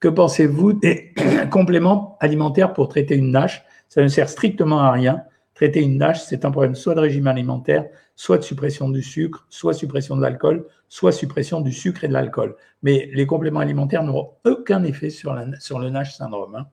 Que 0.00 0.08
pensez-vous 0.08 0.72
des 0.72 1.14
compléments 1.50 2.16
alimentaires 2.20 2.72
pour 2.72 2.88
traiter 2.88 3.14
une 3.14 3.30
nage 3.30 3.64
Ça 3.88 4.02
ne 4.02 4.08
sert 4.08 4.28
strictement 4.28 4.80
à 4.80 4.90
rien. 4.90 5.22
Traiter 5.60 5.82
une 5.82 5.98
nage, 5.98 6.24
c'est 6.24 6.46
un 6.46 6.50
problème 6.50 6.74
soit 6.74 6.94
de 6.94 7.00
régime 7.00 7.26
alimentaire, 7.26 7.84
soit 8.16 8.38
de 8.38 8.42
suppression 8.42 8.88
du 8.88 9.02
sucre, 9.02 9.46
soit 9.50 9.74
suppression 9.74 10.16
de 10.16 10.22
l'alcool, 10.22 10.64
soit 10.88 11.12
suppression 11.12 11.60
du 11.60 11.70
sucre 11.70 12.02
et 12.02 12.08
de 12.08 12.14
l'alcool. 12.14 12.56
Mais 12.82 13.10
les 13.12 13.26
compléments 13.26 13.60
alimentaires 13.60 14.02
n'auront 14.02 14.30
aucun 14.46 14.82
effet 14.84 15.10
sur, 15.10 15.34
le 15.34 15.90
NASH 15.90 16.14
syndrome. 16.14 16.54
Hein. 16.54 16.66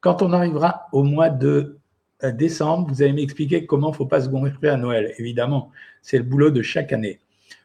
Quand 0.00 0.22
on 0.22 0.32
arrivera 0.32 0.86
au 0.94 1.02
mois 1.02 1.28
de 1.28 1.78
euh, 2.24 2.32
décembre, 2.32 2.88
vous 2.88 3.02
allez 3.02 3.12
m'expliquer 3.12 3.66
comment 3.66 3.88
il 3.88 3.90
ne 3.90 3.96
faut 3.96 4.06
pas 4.06 4.22
se 4.22 4.30
gonfler 4.30 4.70
à 4.70 4.78
Noël. 4.78 5.12
Évidemment, 5.18 5.70
c'est 6.00 6.16
le 6.16 6.24
boulot 6.24 6.48
de 6.48 6.62
chaque 6.62 6.94
année. 6.94 7.20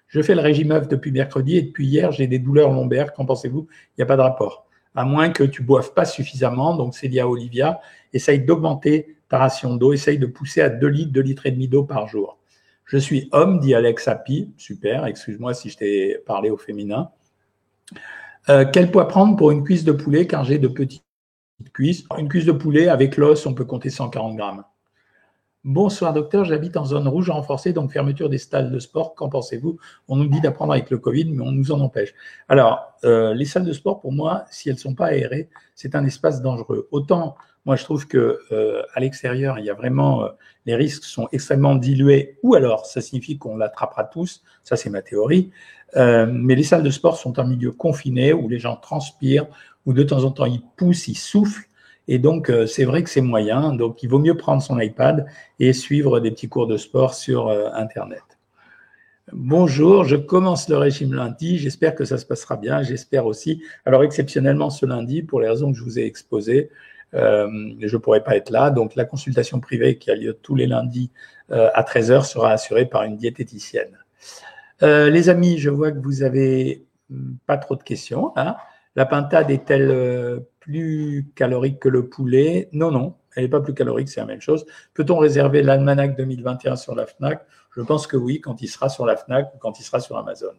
Je 0.07 0.21
fais 0.21 0.35
le 0.35 0.41
régime 0.41 0.71
œuf 0.71 0.89
depuis 0.89 1.13
mercredi 1.13 1.55
et 1.55 1.61
depuis 1.61 1.87
hier, 1.87 2.11
j'ai 2.11 2.27
des 2.27 2.39
douleurs 2.39 2.73
lombaires. 2.73 3.13
Qu'en 3.13 3.25
pensez-vous? 3.25 3.65
Il 3.71 3.99
n'y 3.99 4.03
a 4.03 4.07
pas 4.07 4.17
de 4.17 4.23
rapport. 4.23 4.67
À 4.93 5.05
moins 5.05 5.29
que 5.29 5.45
tu 5.45 5.63
boives 5.63 5.93
pas 5.93 6.03
suffisamment, 6.03 6.75
donc 6.75 6.95
c'est 6.95 7.07
lié 7.07 7.21
à 7.21 7.29
Olivia, 7.29 7.79
essaye 8.11 8.41
d'augmenter 8.41 9.15
d'eau, 9.77 9.93
essaye 9.93 10.17
de 10.17 10.25
pousser 10.25 10.61
à 10.61 10.69
2 10.69 10.87
litres, 10.87 11.11
2 11.11 11.21
litres 11.21 11.45
et 11.45 11.51
demi 11.51 11.67
d'eau 11.67 11.83
par 11.83 12.07
jour. 12.07 12.37
Je 12.85 12.97
suis 12.97 13.29
homme, 13.31 13.59
dit 13.59 13.73
Alex 13.73 14.07
Happy. 14.07 14.51
Super, 14.57 15.05
excuse-moi 15.05 15.53
si 15.53 15.69
je 15.69 15.77
t'ai 15.77 16.17
parlé 16.25 16.49
au 16.49 16.57
féminin. 16.57 17.09
Euh, 18.49 18.65
quel 18.71 18.91
poids 18.91 19.07
prendre 19.07 19.37
pour 19.37 19.51
une 19.51 19.63
cuisse 19.63 19.83
de 19.83 19.91
poulet 19.91 20.27
car 20.27 20.43
j'ai 20.43 20.57
de 20.57 20.67
petites 20.67 21.05
cuisses? 21.73 22.03
Une 22.17 22.27
cuisse 22.27 22.45
de 22.45 22.51
poulet 22.51 22.87
avec 22.87 23.17
l'os, 23.17 23.45
on 23.45 23.53
peut 23.53 23.65
compter 23.65 23.89
140 23.89 24.35
grammes. 24.35 24.63
Bonsoir 25.63 26.11
docteur, 26.11 26.43
j'habite 26.43 26.75
en 26.75 26.85
zone 26.85 27.07
rouge 27.07 27.29
renforcée, 27.29 27.71
donc 27.71 27.91
fermeture 27.91 28.29
des 28.29 28.39
salles 28.39 28.71
de 28.71 28.79
sport. 28.79 29.13
Qu'en 29.13 29.29
pensez-vous? 29.29 29.77
On 30.07 30.15
nous 30.15 30.27
dit 30.27 30.41
d'apprendre 30.41 30.73
avec 30.73 30.89
le 30.89 30.97
Covid, 30.97 31.31
mais 31.31 31.43
on 31.43 31.51
nous 31.51 31.71
en 31.71 31.79
empêche. 31.81 32.15
Alors, 32.49 32.95
euh, 33.03 33.35
les 33.35 33.45
salles 33.45 33.65
de 33.65 33.71
sport, 33.71 34.01
pour 34.01 34.11
moi, 34.11 34.45
si 34.49 34.69
elles 34.69 34.75
ne 34.75 34.79
sont 34.79 34.95
pas 34.95 35.07
aérées, 35.07 35.49
c'est 35.75 35.93
un 35.93 36.03
espace 36.03 36.41
dangereux. 36.41 36.87
Autant 36.89 37.35
moi, 37.65 37.75
je 37.75 37.83
trouve 37.83 38.07
que 38.07 38.39
euh, 38.51 38.81
à 38.95 38.99
l'extérieur, 38.99 39.59
il 39.59 39.65
y 39.65 39.69
a 39.69 39.73
vraiment 39.73 40.23
euh, 40.23 40.29
les 40.65 40.75
risques 40.75 41.03
sont 41.03 41.27
extrêmement 41.31 41.75
dilués, 41.75 42.37
ou 42.41 42.55
alors 42.55 42.85
ça 42.85 43.01
signifie 43.01 43.37
qu'on 43.37 43.57
l'attrapera 43.57 44.03
tous. 44.03 44.43
Ça, 44.63 44.75
c'est 44.75 44.89
ma 44.89 45.01
théorie. 45.01 45.51
Euh, 45.95 46.25
mais 46.31 46.55
les 46.55 46.63
salles 46.63 46.83
de 46.83 46.89
sport 46.89 47.17
sont 47.17 47.37
un 47.37 47.43
milieu 47.43 47.71
confiné 47.71 48.33
où 48.33 48.47
les 48.49 48.59
gens 48.59 48.77
transpirent, 48.77 49.47
où 49.85 49.93
de 49.93 50.03
temps 50.03 50.23
en 50.23 50.31
temps 50.31 50.45
ils 50.45 50.63
poussent, 50.77 51.07
ils 51.07 51.17
soufflent. 51.17 51.67
Et 52.07 52.17
donc, 52.17 52.51
c'est 52.67 52.83
vrai 52.83 53.03
que 53.03 53.09
c'est 53.09 53.21
moyen. 53.21 53.73
Donc, 53.73 54.01
il 54.03 54.09
vaut 54.09 54.19
mieux 54.19 54.35
prendre 54.35 54.61
son 54.61 54.79
iPad 54.79 55.27
et 55.59 55.71
suivre 55.71 56.19
des 56.19 56.31
petits 56.31 56.49
cours 56.49 56.67
de 56.67 56.75
sport 56.75 57.13
sur 57.13 57.49
Internet. 57.73 58.23
Bonjour, 59.31 60.03
je 60.03 60.17
commence 60.17 60.67
le 60.67 60.77
régime 60.77 61.13
lundi. 61.13 61.57
J'espère 61.57 61.95
que 61.95 62.03
ça 62.03 62.17
se 62.17 62.25
passera 62.25 62.57
bien. 62.57 62.81
J'espère 62.81 63.27
aussi. 63.27 63.63
Alors, 63.85 64.03
exceptionnellement, 64.03 64.69
ce 64.71 64.85
lundi, 64.85 65.21
pour 65.21 65.39
les 65.39 65.47
raisons 65.47 65.71
que 65.71 65.77
je 65.77 65.83
vous 65.83 65.99
ai 65.99 66.05
exposées, 66.05 66.69
je 67.13 67.95
ne 67.95 67.97
pourrai 67.97 68.23
pas 68.23 68.35
être 68.35 68.49
là. 68.49 68.69
Donc 68.69 68.95
la 68.95 69.05
consultation 69.05 69.59
privée 69.59 69.97
qui 69.97 70.11
a 70.11 70.15
lieu 70.15 70.33
tous 70.33 70.55
les 70.55 70.67
lundis 70.67 71.11
euh, 71.51 71.69
à 71.73 71.83
13h 71.83 72.25
sera 72.25 72.51
assurée 72.51 72.85
par 72.85 73.03
une 73.03 73.17
diététicienne. 73.17 73.97
Euh, 74.83 75.09
les 75.09 75.29
amis, 75.29 75.57
je 75.57 75.69
vois 75.69 75.91
que 75.91 75.99
vous 75.99 76.23
avez 76.23 76.85
hmm, 77.09 77.33
pas 77.45 77.57
trop 77.57 77.75
de 77.75 77.83
questions. 77.83 78.31
Hein. 78.35 78.55
La 78.95 79.05
pintade 79.05 79.51
est-elle 79.51 80.43
plus 80.59 81.31
calorique 81.35 81.79
que 81.79 81.89
le 81.89 82.09
poulet? 82.09 82.69
Non, 82.73 82.91
non, 82.91 83.15
elle 83.35 83.43
n'est 83.43 83.49
pas 83.49 83.61
plus 83.61 83.73
calorique, 83.73 84.09
c'est 84.09 84.19
la 84.19 84.25
même 84.25 84.41
chose. 84.41 84.65
Peut-on 84.93 85.17
réserver 85.17 85.63
l'almanach 85.63 86.15
2021 86.15 86.75
sur 86.75 86.95
la 86.95 87.05
FNAC? 87.05 87.45
Je 87.75 87.81
pense 87.81 88.05
que 88.05 88.17
oui, 88.17 88.41
quand 88.41 88.61
il 88.61 88.67
sera 88.67 88.89
sur 88.89 89.05
la 89.05 89.15
FNAC 89.15 89.53
ou 89.55 89.57
quand 89.59 89.79
il 89.79 89.83
sera 89.83 89.99
sur 89.99 90.17
Amazon. 90.17 90.53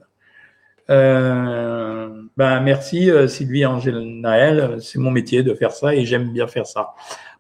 Euh, 0.91 2.09
ben 2.37 2.61
merci 2.61 3.11
euh, 3.11 3.29
Sylvie 3.29 3.65
Angèle 3.65 4.01
Naël, 4.21 4.79
c'est 4.81 4.99
mon 4.99 5.11
métier 5.11 5.43
de 5.43 5.55
faire 5.55 5.73
ça 5.73 5.95
et 5.95 6.05
j'aime 6.05 6.33
bien 6.33 6.47
faire 6.47 6.67
ça. 6.67 6.91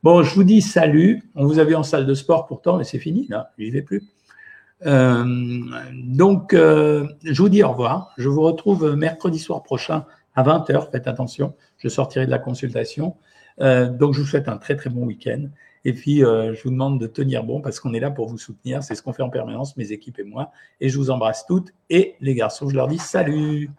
Bon, 0.02 0.22
je 0.22 0.34
vous 0.34 0.44
dis 0.44 0.62
salut. 0.62 1.22
On 1.34 1.46
vous 1.46 1.58
a 1.58 1.64
vu 1.64 1.74
en 1.74 1.82
salle 1.82 2.06
de 2.06 2.14
sport 2.14 2.46
pourtant, 2.46 2.76
mais 2.76 2.84
c'est 2.84 2.98
fini 2.98 3.26
là, 3.28 3.50
j'y 3.58 3.70
vais 3.70 3.82
plus. 3.82 4.02
donc, 4.84 6.52
je 6.52 7.36
vous 7.36 7.48
dis 7.48 7.62
au 7.62 7.70
revoir. 7.70 8.12
Je 8.18 8.28
vous 8.28 8.42
retrouve 8.42 8.94
mercredi 8.96 9.38
soir 9.38 9.62
prochain 9.62 10.04
à 10.34 10.42
20h. 10.42 10.90
Faites 10.90 11.06
attention, 11.06 11.54
je 11.78 11.88
sortirai 11.88 12.26
de 12.26 12.30
la 12.30 12.38
consultation. 12.38 13.16
donc, 13.58 14.14
je 14.14 14.20
vous 14.20 14.26
souhaite 14.26 14.48
un 14.48 14.56
très 14.56 14.76
très 14.76 14.90
bon 14.90 15.04
week-end. 15.04 15.46
Et 15.84 15.92
puis, 15.92 16.18
je 16.18 16.62
vous 16.62 16.70
demande 16.70 17.00
de 17.00 17.06
tenir 17.06 17.44
bon 17.44 17.60
parce 17.60 17.80
qu'on 17.80 17.92
est 17.92 18.00
là 18.00 18.10
pour 18.10 18.28
vous 18.28 18.38
soutenir. 18.38 18.82
C'est 18.82 18.94
ce 18.94 19.02
qu'on 19.02 19.12
fait 19.12 19.22
en 19.22 19.30
permanence, 19.30 19.76
mes 19.76 19.92
équipes 19.92 20.18
et 20.18 20.24
moi. 20.24 20.52
Et 20.80 20.88
je 20.88 20.96
vous 20.96 21.10
embrasse 21.10 21.44
toutes. 21.46 21.72
Et 21.90 22.14
les 22.20 22.34
garçons, 22.34 22.68
je 22.68 22.74
leur 22.76 22.88
dis 22.88 22.98
salut. 22.98 23.70